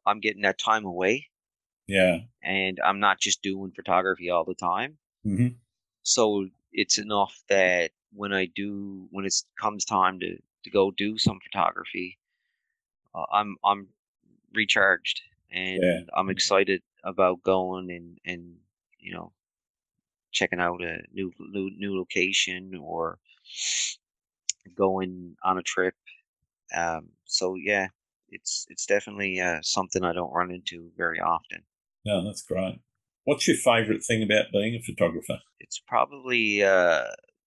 [0.05, 1.29] I'm getting that time away
[1.87, 2.19] Yeah.
[2.43, 4.99] and I'm not just doing photography all the time.
[5.23, 5.47] hmm
[6.03, 11.17] So it's enough that when I do when it comes time to to go do
[11.17, 12.19] some photography,
[13.15, 13.89] uh, I'm I'm
[14.53, 16.01] recharged and Yeah.
[16.15, 18.59] I'm excited about going and and
[18.99, 19.33] you know
[20.31, 23.19] checking out a new new new location or
[24.75, 25.95] going on a trip.
[26.75, 27.89] Um, so yeah,
[28.29, 31.65] it's it's definitely uh, something I don't run into very often.
[32.05, 32.81] No, that's great.
[33.29, 35.39] What's your favourite thing about being a photographer?
[35.59, 37.05] It's probably uh,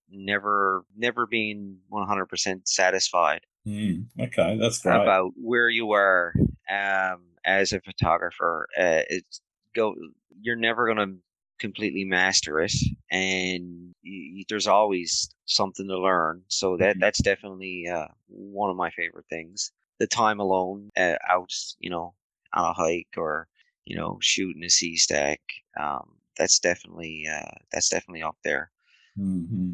[0.09, 5.03] never never being 100% satisfied Mm, okay, that's great.
[5.03, 6.35] about where you are
[6.71, 8.69] um, as a photographer.
[8.79, 9.41] Uh, it's
[9.75, 9.95] go.
[10.41, 11.15] You're never gonna
[11.59, 12.73] completely master it,
[13.11, 16.43] and y there's always something to learn.
[16.49, 17.01] So that Mhm.
[17.01, 19.73] that's definitely uh, one of my favorite things.
[19.99, 22.15] The time alone uh, out, you know,
[22.55, 23.49] on a hike or
[23.85, 25.41] you know shooting a sea stack.
[25.79, 28.71] Um, that's definitely uh, that's definitely up there.
[29.17, 29.73] hmm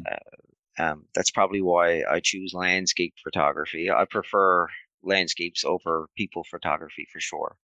[0.77, 3.91] Um, that's probably why I choose landscape photography.
[3.91, 4.67] I prefer
[5.03, 7.57] landscapes over people photography for sure.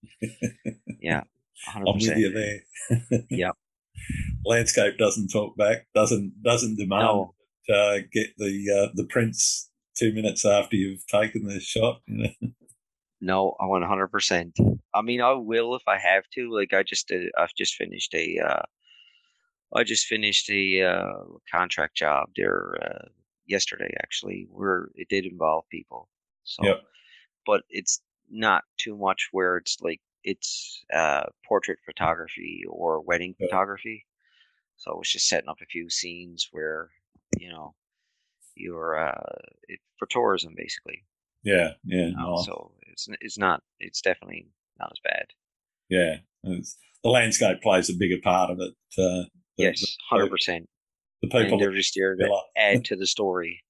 [0.99, 1.23] Yeah,
[1.65, 3.21] hundred I'm with you there.
[3.29, 3.55] Yep.
[4.45, 5.87] Landscape doesn't talk back.
[5.93, 7.33] Doesn't doesn't demand No,
[7.73, 12.01] uh, get the uh, the prints two minutes after you've taken the shot.
[12.07, 12.49] You know?
[13.25, 14.57] No, I want hundred percent.
[14.93, 16.53] I mean, I will if I have to.
[16.53, 17.31] Like, I just did.
[17.37, 18.39] I've just finished a.
[18.39, 18.63] Uh,
[19.75, 23.07] I just finished a uh, contract job there uh,
[23.45, 23.91] yesterday.
[24.01, 26.07] Actually, where it did involve people.
[26.43, 26.77] So, Yep.
[27.45, 33.47] but it's not too much where it's like it's uh, portrait photography or wedding Yeah.
[33.47, 34.05] photography.
[34.77, 36.91] So I was just setting up a few scenes where
[37.37, 37.75] you know
[38.55, 41.03] you're uh, it, for tourism basically.
[41.43, 42.35] Yeah, yeah, You know?
[42.35, 42.45] nice.
[42.45, 44.47] So it's it's not it's definitely
[44.79, 45.25] not as bad.
[45.89, 46.15] yeah.
[46.43, 48.71] It's, the landscape plays a bigger part of it.
[48.97, 49.25] Uh,
[49.57, 50.67] the, Yes, hundred percent.
[51.21, 51.59] the And people.
[51.59, 53.63] they're just there to add to the story.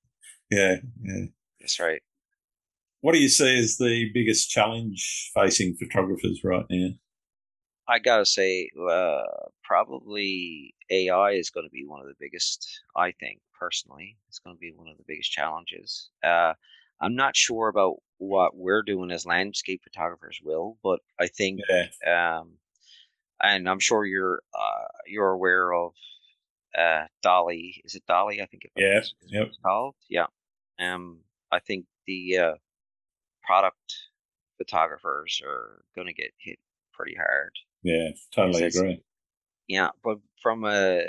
[0.52, 1.26] Yeah, yeah.
[1.60, 2.02] That's right.
[3.02, 6.90] What do you see as the biggest challenge facing photographers right now?
[7.88, 9.22] I gotta say, uh,
[9.64, 12.68] probably AI is going to be one of the biggest.
[12.96, 16.10] I think personally, it's going to be one of the biggest challenges.
[16.24, 16.54] Uh,
[17.02, 22.38] I'm not sure about what we're doing as landscape photographers will, but I think, Yeah,
[22.40, 22.54] um,
[23.42, 25.94] and I'm sure you're uh, you're aware of
[26.78, 27.82] uh, DALL-E.
[27.86, 28.42] Is it DALL-E?
[28.42, 29.48] I think it Yeah, is, yep.
[29.48, 29.96] it's called.
[30.10, 30.28] Yeah.
[30.80, 31.20] Um,
[31.52, 32.54] I think the uh,
[33.44, 33.96] product
[34.58, 36.60] photographers are going to get hit
[36.94, 37.52] pretty hard.
[37.84, 39.02] yeah, totally agree.
[39.68, 41.08] Yeah, but from a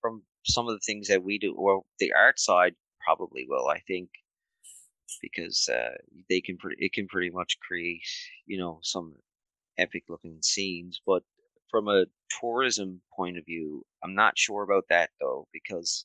[0.00, 2.74] from some of the things that we do, well, the art side
[3.04, 3.68] probably will.
[3.68, 4.10] I think
[5.22, 5.96] because uh,
[6.28, 8.02] they can pretty it can pretty much create
[8.46, 9.14] you know some
[9.78, 11.00] epic looking scenes.
[11.06, 11.22] But
[11.70, 12.06] from a
[12.40, 16.04] tourism point of view, I'm not sure about that though because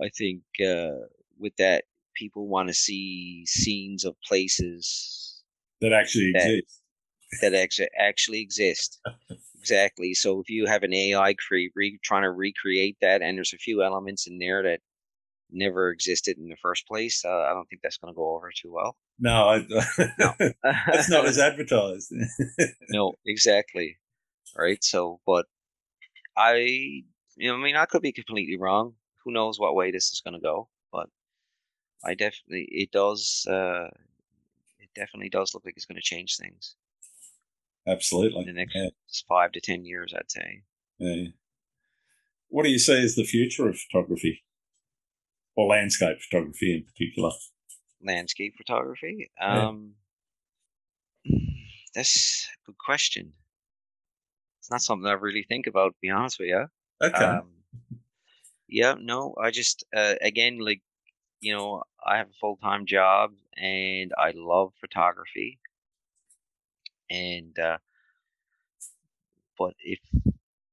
[0.00, 1.06] I think uh,
[1.38, 1.84] with that
[2.14, 5.42] people want to see scenes of places
[5.80, 6.80] That actually That- exists.
[7.42, 9.00] that actually actually exist.
[9.58, 10.14] Exactly.
[10.14, 13.58] So if you have an AI cre- re- trying to recreate that, and there's a
[13.58, 14.80] few elements in there that
[15.50, 18.50] never existed in the first place, uh, I don't think that's going to go over
[18.54, 18.96] too well.
[19.18, 19.58] No, I,
[20.92, 22.12] that's not as advertised.
[22.90, 23.96] no, exactly.
[24.56, 24.82] Right.
[24.82, 25.46] So, but
[26.36, 26.54] I,
[27.36, 28.94] you know, I mean, I could be completely wrong.
[29.24, 30.68] Who knows what way this is going to go?
[30.92, 31.08] But
[32.04, 33.46] I definitely, it does.
[33.48, 33.88] Uh,
[34.78, 36.76] it definitely does look like it's going to change things
[37.86, 38.40] Absolutely.
[38.40, 38.88] in the next Yeah,
[39.28, 40.14] five to ten years.
[40.16, 40.62] I'd say.
[40.98, 41.28] yeah.
[42.48, 44.42] What do you see as the future of photography
[45.56, 47.30] or landscape photography in particular?
[48.06, 49.30] landscape photography?
[49.40, 49.68] Yeah.
[49.68, 49.94] Um,
[51.94, 53.32] that's a good question.
[54.60, 56.66] It's not something I really think about, to be honest with you.
[57.02, 57.24] Okay.
[57.24, 57.48] Um,
[58.68, 60.82] yeah, no, I just, uh, again, like,
[61.40, 65.60] you know, I have a full time job and I love photography.
[67.08, 67.78] And, uh,
[69.56, 70.00] but if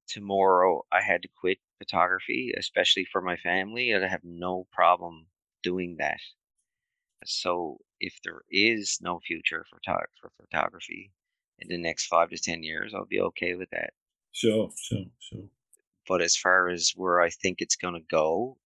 [0.08, 5.28] tomorrow I had to quit photography, especially for my family, I'd have no problem
[5.62, 6.20] doing that.
[7.26, 9.80] So if there is no future for,
[10.20, 11.12] for photography
[11.58, 13.94] in the next five to ten years, I'll be okay with that.
[14.32, 15.48] sure, sure, sure.
[16.06, 18.58] But as far as where I think it's gonna go,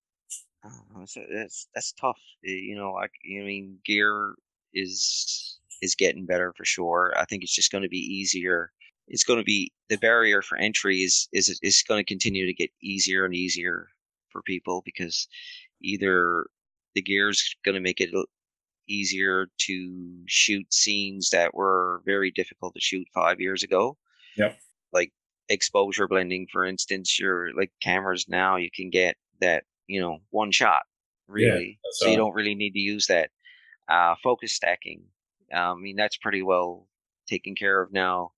[0.65, 2.21] uh, it's, it's that's tough.
[2.47, 4.37] Uh, You know, like you know, I mean, gear
[4.75, 7.15] is is getting better for sure.
[7.19, 8.73] I think it's just going to be easier.
[9.09, 12.55] It's going to be the barrier for entry is is is going to continue to
[12.55, 13.89] get easier and easier
[14.31, 15.27] for people because
[15.83, 16.47] either
[16.95, 18.11] the gear's going to make it
[18.89, 23.97] easier to shoot scenes that were very difficult to shoot five years ago.
[24.37, 24.59] Yep.
[24.93, 25.13] Like
[25.49, 30.51] exposure blending, for instance, your like cameras now you can get that you know one
[30.51, 30.83] shot
[31.29, 33.31] really, yeah, so you don't really need to use that
[33.89, 35.03] uh, focus stacking.
[35.53, 36.87] Um, I mean that's pretty well
[37.29, 38.33] taken care of now.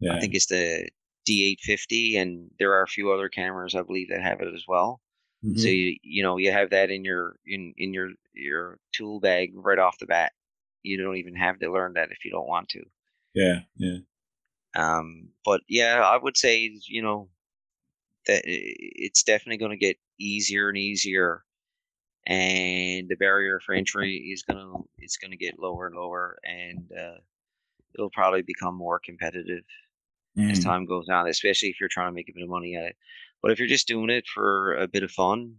[0.00, 0.14] Yeah.
[0.14, 0.88] I think it's the
[1.28, 5.00] D850, and there are a few other cameras I believe that have it as well.
[5.44, 5.58] Mm-hmm.
[5.58, 9.52] So you you know you have that in your in in your your tool bag
[9.54, 10.32] right off the bat.
[10.82, 12.82] You don't even have to learn that if you don't want to.
[13.34, 13.98] Yeah, yeah.
[14.74, 17.28] Um, but yeah, I would say you know
[18.26, 21.42] that it's definitely going to get easier and easier,
[22.26, 27.18] and the barrier for entry is gonna it's gonna get lower and lower, and uh,
[27.94, 29.64] it'll probably become more competitive
[30.40, 30.50] mm.
[30.50, 32.84] as time goes on, especially if you're trying to make a bit of money at
[32.84, 32.96] it.
[33.42, 35.56] But if you're just doing it for a bit of fun,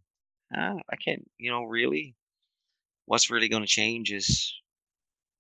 [0.55, 2.15] uh, I can't, you know, really,
[3.05, 4.53] what's really going to change is,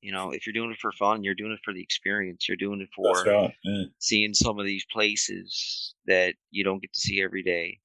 [0.01, 2.47] you know, if you're doing it for fun, you're doing it for the experience.
[2.47, 3.83] You're doing it for right, yeah.
[3.99, 7.79] seeing some of these places that you don't get to see every day.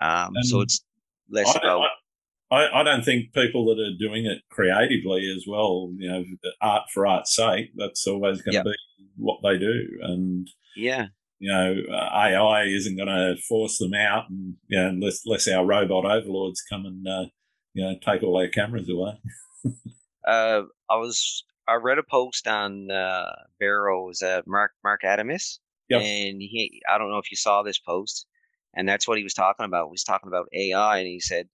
[0.00, 0.84] Um, so it's
[1.28, 1.80] less I, about.
[1.82, 1.88] I,
[2.52, 6.24] I don't think people that are doing it creatively as well, you know,
[6.60, 8.64] art for art's sake, that's always going to yep.
[8.64, 8.74] be
[9.16, 9.84] what they do.
[10.02, 11.06] And yeah,
[11.38, 15.48] you know, uh, AI isn't going to force them out, and you know, unless, unless
[15.48, 17.26] our robot overlords come and uh,
[17.72, 19.12] you know take all our cameras away.
[20.26, 26.02] uh, I was I read a post on uh, Barrows, uh, Marc Marc Adamus, yep.
[26.02, 28.26] and he I don't know if you saw this post,
[28.74, 29.86] and that's what he was talking about.
[29.86, 31.48] He was talking about AI, and he said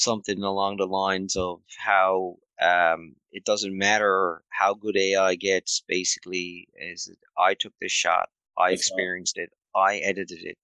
[0.00, 5.82] something along the lines of how um, it doesn't matter how good AI gets.
[5.86, 8.28] Basically, is I took this shot
[8.60, 9.50] I experienced it.
[9.74, 10.58] I edited it.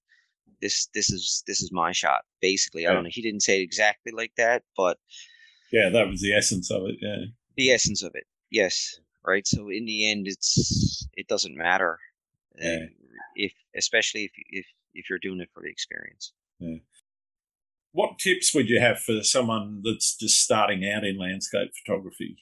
[0.61, 2.23] This this is this is my shot.
[2.41, 2.91] Basically, yeah.
[2.91, 3.11] I don't know.
[3.13, 4.99] He didn't say it exactly like that, but
[5.73, 6.97] yeah, that was the essence of it.
[7.01, 7.27] Yeah,
[7.57, 8.25] the essence of it.
[8.51, 9.47] Yes, right.
[9.47, 11.99] So in the end, it's it doesn't matter.
[12.59, 12.87] Yeah.
[13.35, 16.33] if especially if if if you're doing it for the experience.
[16.59, 16.79] Yeah.
[17.97, 22.37] What tips would you have for someone that's just starting out in landscape photography?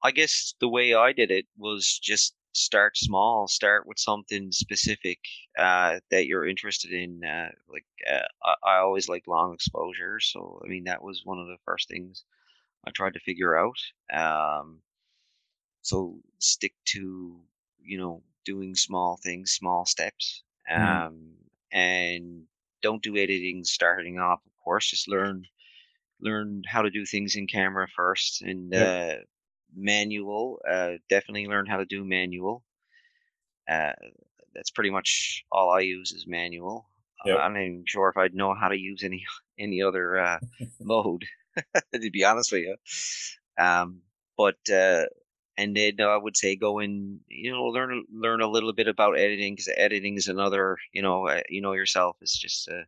[0.00, 5.18] I guess the way I did it was just start small start with something specific
[5.58, 10.62] uh, that you're interested in uh, like uh, I, I, always like long exposure so
[10.64, 12.22] i mean that was one of the first things
[12.86, 13.76] i tried to figure out
[14.12, 14.78] um,
[15.82, 17.40] so stick to
[17.82, 21.06] you know doing small things small steps mm-hmm.
[21.06, 21.76] um, mm.
[21.76, 22.46] and
[22.84, 25.44] don't do editing starting off of course just learn
[26.20, 29.18] learn how to do things in camera first and yep.
[29.18, 29.22] Uh,
[29.76, 30.60] manual.
[30.68, 32.64] Uh, definitely learn how to do manual.
[33.68, 33.92] Uh,
[34.54, 36.88] that's pretty much all I use is manual.
[37.24, 37.36] Yep.
[37.36, 39.24] Uh, I'm not even sure if I'd know how to use any
[39.58, 40.38] any other uh,
[40.80, 41.24] mode.
[41.94, 42.76] to be honest with you,
[43.64, 44.00] um,
[44.36, 45.04] but uh,
[45.56, 49.18] and then I would say go and you know, learn learn a little bit about
[49.18, 52.82] editing because editing is another, you know, uh, you know yourself is just a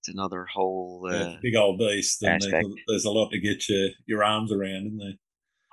[0.00, 2.22] it's another whole yeah, big old beast.
[2.22, 5.14] And there's, there's, a lot to get your your arms around, isn't there?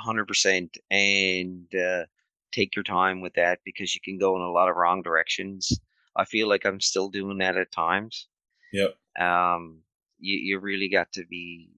[0.05, 2.05] 100% and uh,
[2.51, 5.79] take your time with that because you can go in a lot of wrong directions.
[6.15, 8.27] I feel like I'm still doing that at times.
[8.73, 8.95] Yep.
[9.19, 9.79] Um,
[10.19, 11.69] you, you really got to be,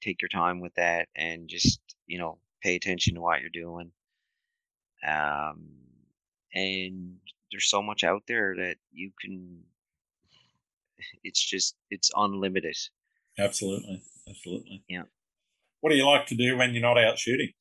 [0.00, 3.92] take your time with that and just, you know, pay attention to what you're doing.
[5.06, 5.68] Um,
[6.54, 7.16] and
[7.50, 9.60] there's so much out there that you can,
[11.24, 12.76] it's just, it's unlimited.
[13.38, 14.02] Absolutely.
[14.28, 14.84] Absolutely.
[14.88, 15.02] Yeah.
[15.80, 17.52] What do you like to do when you're not out shooting?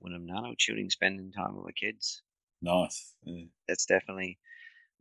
[0.00, 2.22] when I'm not out shooting, spending time with my kids.
[2.62, 3.14] Nice.
[3.24, 3.44] Yeah.
[3.66, 4.38] That's definitely.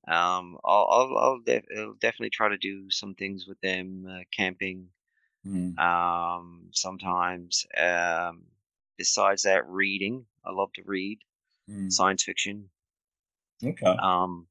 [0.08, 4.24] Um, I'll I'll, I'll, def- I'll, definitely try to do some things with them, uh,
[4.36, 4.88] camping.
[5.48, 5.78] Mm.
[5.80, 7.66] Um, sometimes.
[7.78, 8.44] Um,
[8.98, 10.26] besides that, reading.
[10.46, 11.20] I love to read
[11.70, 11.92] mm.
[11.92, 12.70] science fiction.
[13.64, 13.86] Okay.
[13.86, 14.48] Um,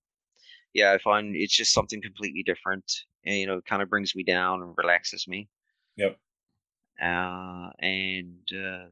[0.72, 2.84] yeah, I find it's just something completely different,
[3.24, 5.48] and you know, it kind of brings me down and relaxes me.
[5.96, 6.18] Yep.
[7.02, 8.86] Uh, and uh,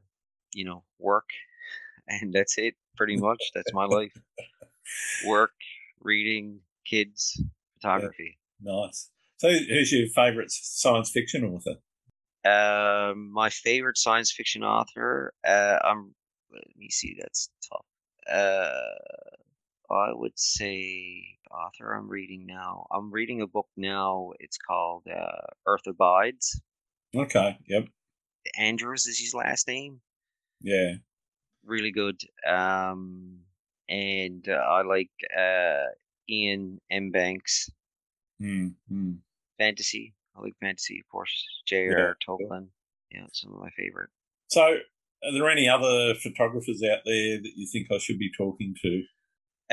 [0.53, 1.29] you know, work,
[2.07, 2.75] and that's it.
[2.97, 4.17] Pretty much, that's my life.
[5.25, 5.51] Work,
[5.99, 7.41] reading, kids,
[7.81, 8.37] photography.
[8.63, 9.09] Yeah, nice.
[9.37, 11.75] So, who's your favorite science fiction author?
[12.45, 15.33] Um, my favorite science fiction author.
[15.45, 16.13] Uh, I'm.
[16.53, 17.17] Let me see.
[17.19, 17.85] That's tough.
[18.31, 22.87] Uh, I would say author I'm reading now.
[22.91, 24.31] I'm reading a book now.
[24.39, 26.61] It's called uh, Earth Abides.
[27.15, 27.57] Okay.
[27.67, 27.85] Yep
[28.57, 30.01] Andrews is his last name.
[30.61, 30.95] Yeah.
[31.63, 32.21] Really good.
[32.47, 33.39] Um,
[33.89, 35.85] and uh, I like uh,
[36.29, 37.11] Iain M.
[37.11, 37.69] Banks.
[38.41, 39.17] Mm, mm.
[39.57, 40.13] Fantasy.
[40.35, 41.45] I like fantasy, of course.
[41.65, 41.97] J.R.
[41.97, 42.13] Yeah.
[42.27, 42.67] Tolkien.
[43.11, 44.09] Yeah, it's some of my favorite.
[44.47, 48.75] So, are there any other photographers out there that you think I should be talking
[48.81, 49.03] to?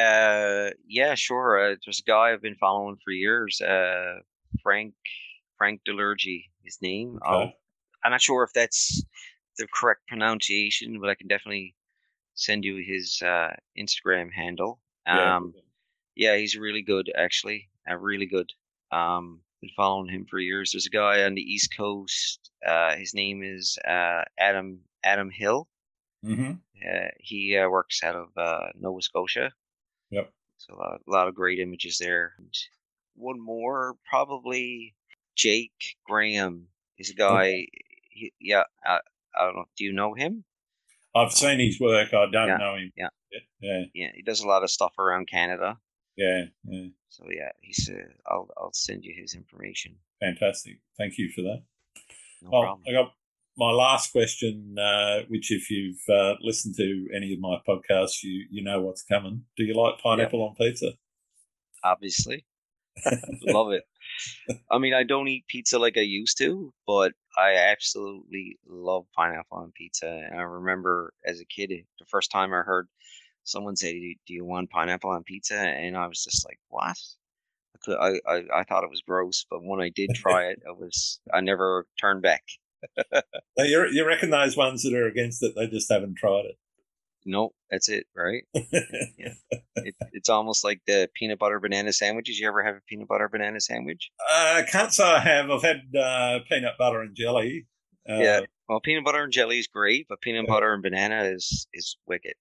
[0.01, 1.59] Uh, yeah, sure.
[1.59, 3.61] Uh, there's a guy I've been following for years.
[3.61, 4.21] Uh,
[4.63, 4.95] Frank
[5.59, 7.19] Frank Delurgy, his name.
[7.27, 7.55] Okay.
[8.05, 9.03] I'm not sure if that's
[9.59, 11.75] the correct pronunciation, but I can definitely
[12.35, 14.81] send you his uh, Instagram handle.
[15.07, 15.55] Um,
[16.17, 16.33] yeah.
[16.33, 17.69] yeah, he's really good, actually.
[17.89, 18.51] Uh, really good.
[18.91, 20.73] Um, been following him for years.
[20.73, 22.51] There's a guy on the East Coast.
[22.67, 25.69] Uh, his name is uh, Adam Adam Hill.
[26.25, 26.53] Mm-hmm.
[26.53, 29.53] Uh, he uh, works out of uh, Nova Scotia.
[30.11, 30.31] Yep.
[30.59, 32.35] So a lot, a lot of great images there.
[32.39, 32.53] And
[33.15, 34.95] one more, probably
[35.37, 36.67] Jake Graham.
[36.97, 37.47] He's a guy.
[37.47, 37.69] Okay.
[38.11, 38.99] He, yeah, I,
[39.37, 39.65] I don't know.
[39.77, 40.45] Do you know him?
[41.15, 42.09] I've seen his work.
[42.13, 42.93] I don't yeah, know him.
[42.97, 43.09] Yeah.
[43.61, 43.85] Yeah.
[43.95, 44.09] Yeah.
[44.15, 45.79] He does a lot of stuff around Canada.
[46.17, 46.45] Yeah.
[46.65, 46.89] Yeah.
[47.09, 47.89] So yeah, he's.
[47.89, 49.97] Uh, I'll I'll send you his information.
[50.21, 50.79] Fantastic.
[50.99, 51.63] Thank you for that.
[52.43, 52.83] No well, problem.
[52.89, 53.13] I got
[53.57, 58.47] my last question, uh, which if you've uh, listened to any of my podcasts, you
[58.51, 59.45] you know what's coming.
[59.57, 60.49] Do you like pineapple yep.
[60.51, 60.93] on pizza?
[61.85, 62.45] Obviously,
[63.43, 63.85] love it.
[64.71, 69.59] I mean, I don't eat pizza like I used to, but I absolutely love pineapple
[69.59, 70.09] on pizza.
[70.09, 72.89] And I remember as a kid, the first time I heard
[73.45, 73.95] someone said,
[74.27, 76.97] "Do you want pineapple on pizza?" and I was just like, "What?"
[77.89, 81.21] I, I, I thought it was gross, but when I did try it, I was
[81.33, 82.43] I never turned back.
[83.59, 86.59] you you recognize ones that are against it; they just haven't tried it.
[87.25, 88.45] Nope, that's it, right?
[88.55, 89.35] yeah.
[89.85, 92.39] It, it's almost like the peanut butter banana sandwiches.
[92.39, 94.11] You ever have a peanut butter banana sandwich?
[94.31, 95.51] Uh, I can't say I have.
[95.51, 97.67] I've had uh, peanut butter and jelly.
[98.09, 100.55] Uh, yeah, well, peanut butter and jelly is great, but peanut yeah.
[100.55, 102.35] butter and banana is is wicked.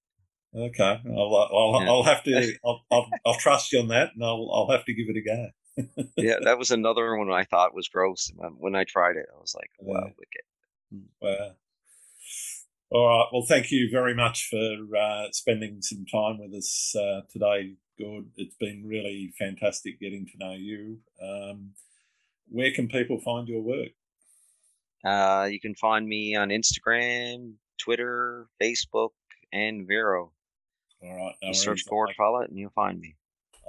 [0.54, 1.90] Okay, I'll I'll, yeah.
[1.90, 4.94] I'll have to I'll, I'll, I'll trust you on that, and I'll I'll have to
[4.94, 5.50] give it a go.
[6.18, 8.32] yeah, that was another one I thought was gross.
[8.58, 10.12] When I tried it, I was like, "Wow, yeah.
[10.18, 10.44] wicked."
[10.92, 11.00] Hmm.
[11.22, 11.52] Wow.
[12.92, 13.28] All right.
[13.32, 18.26] Well, thank you very much for uh, spending some time with us uh, today, Gord.
[18.36, 21.00] It's been really fantastic getting to know you.
[21.22, 21.72] Um,
[22.50, 23.92] where can people find your work?
[25.06, 29.12] Uh, you can find me on Instagram, Twitter, Facebook,
[29.54, 30.34] and Vero.
[31.04, 31.36] All right.
[31.44, 33.16] No search Gord Follett and you'll find me.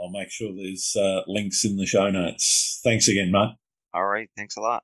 [0.01, 2.81] I'll make sure there's uh, links in the show notes.
[2.83, 3.55] Thanks again, mate.
[3.95, 4.29] All right.
[4.37, 4.83] Thanks a lot.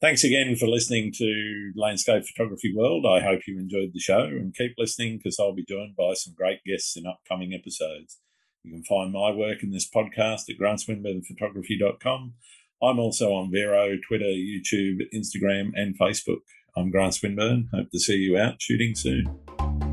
[0.00, 3.04] Thanks again for listening to Landscape Photography World.
[3.04, 6.32] I hope you enjoyed the show and keep listening because I'll be joined by some
[6.34, 8.18] great guests in upcoming episodes.
[8.62, 12.34] You can find my work in this podcast at grantswinburnphotography.com.
[12.82, 16.40] I'm also on Vero, Twitter, YouTube, Instagram, and Facebook.
[16.76, 17.68] I'm Grant Swinburne.
[17.74, 19.89] Hope to see you out shooting soon.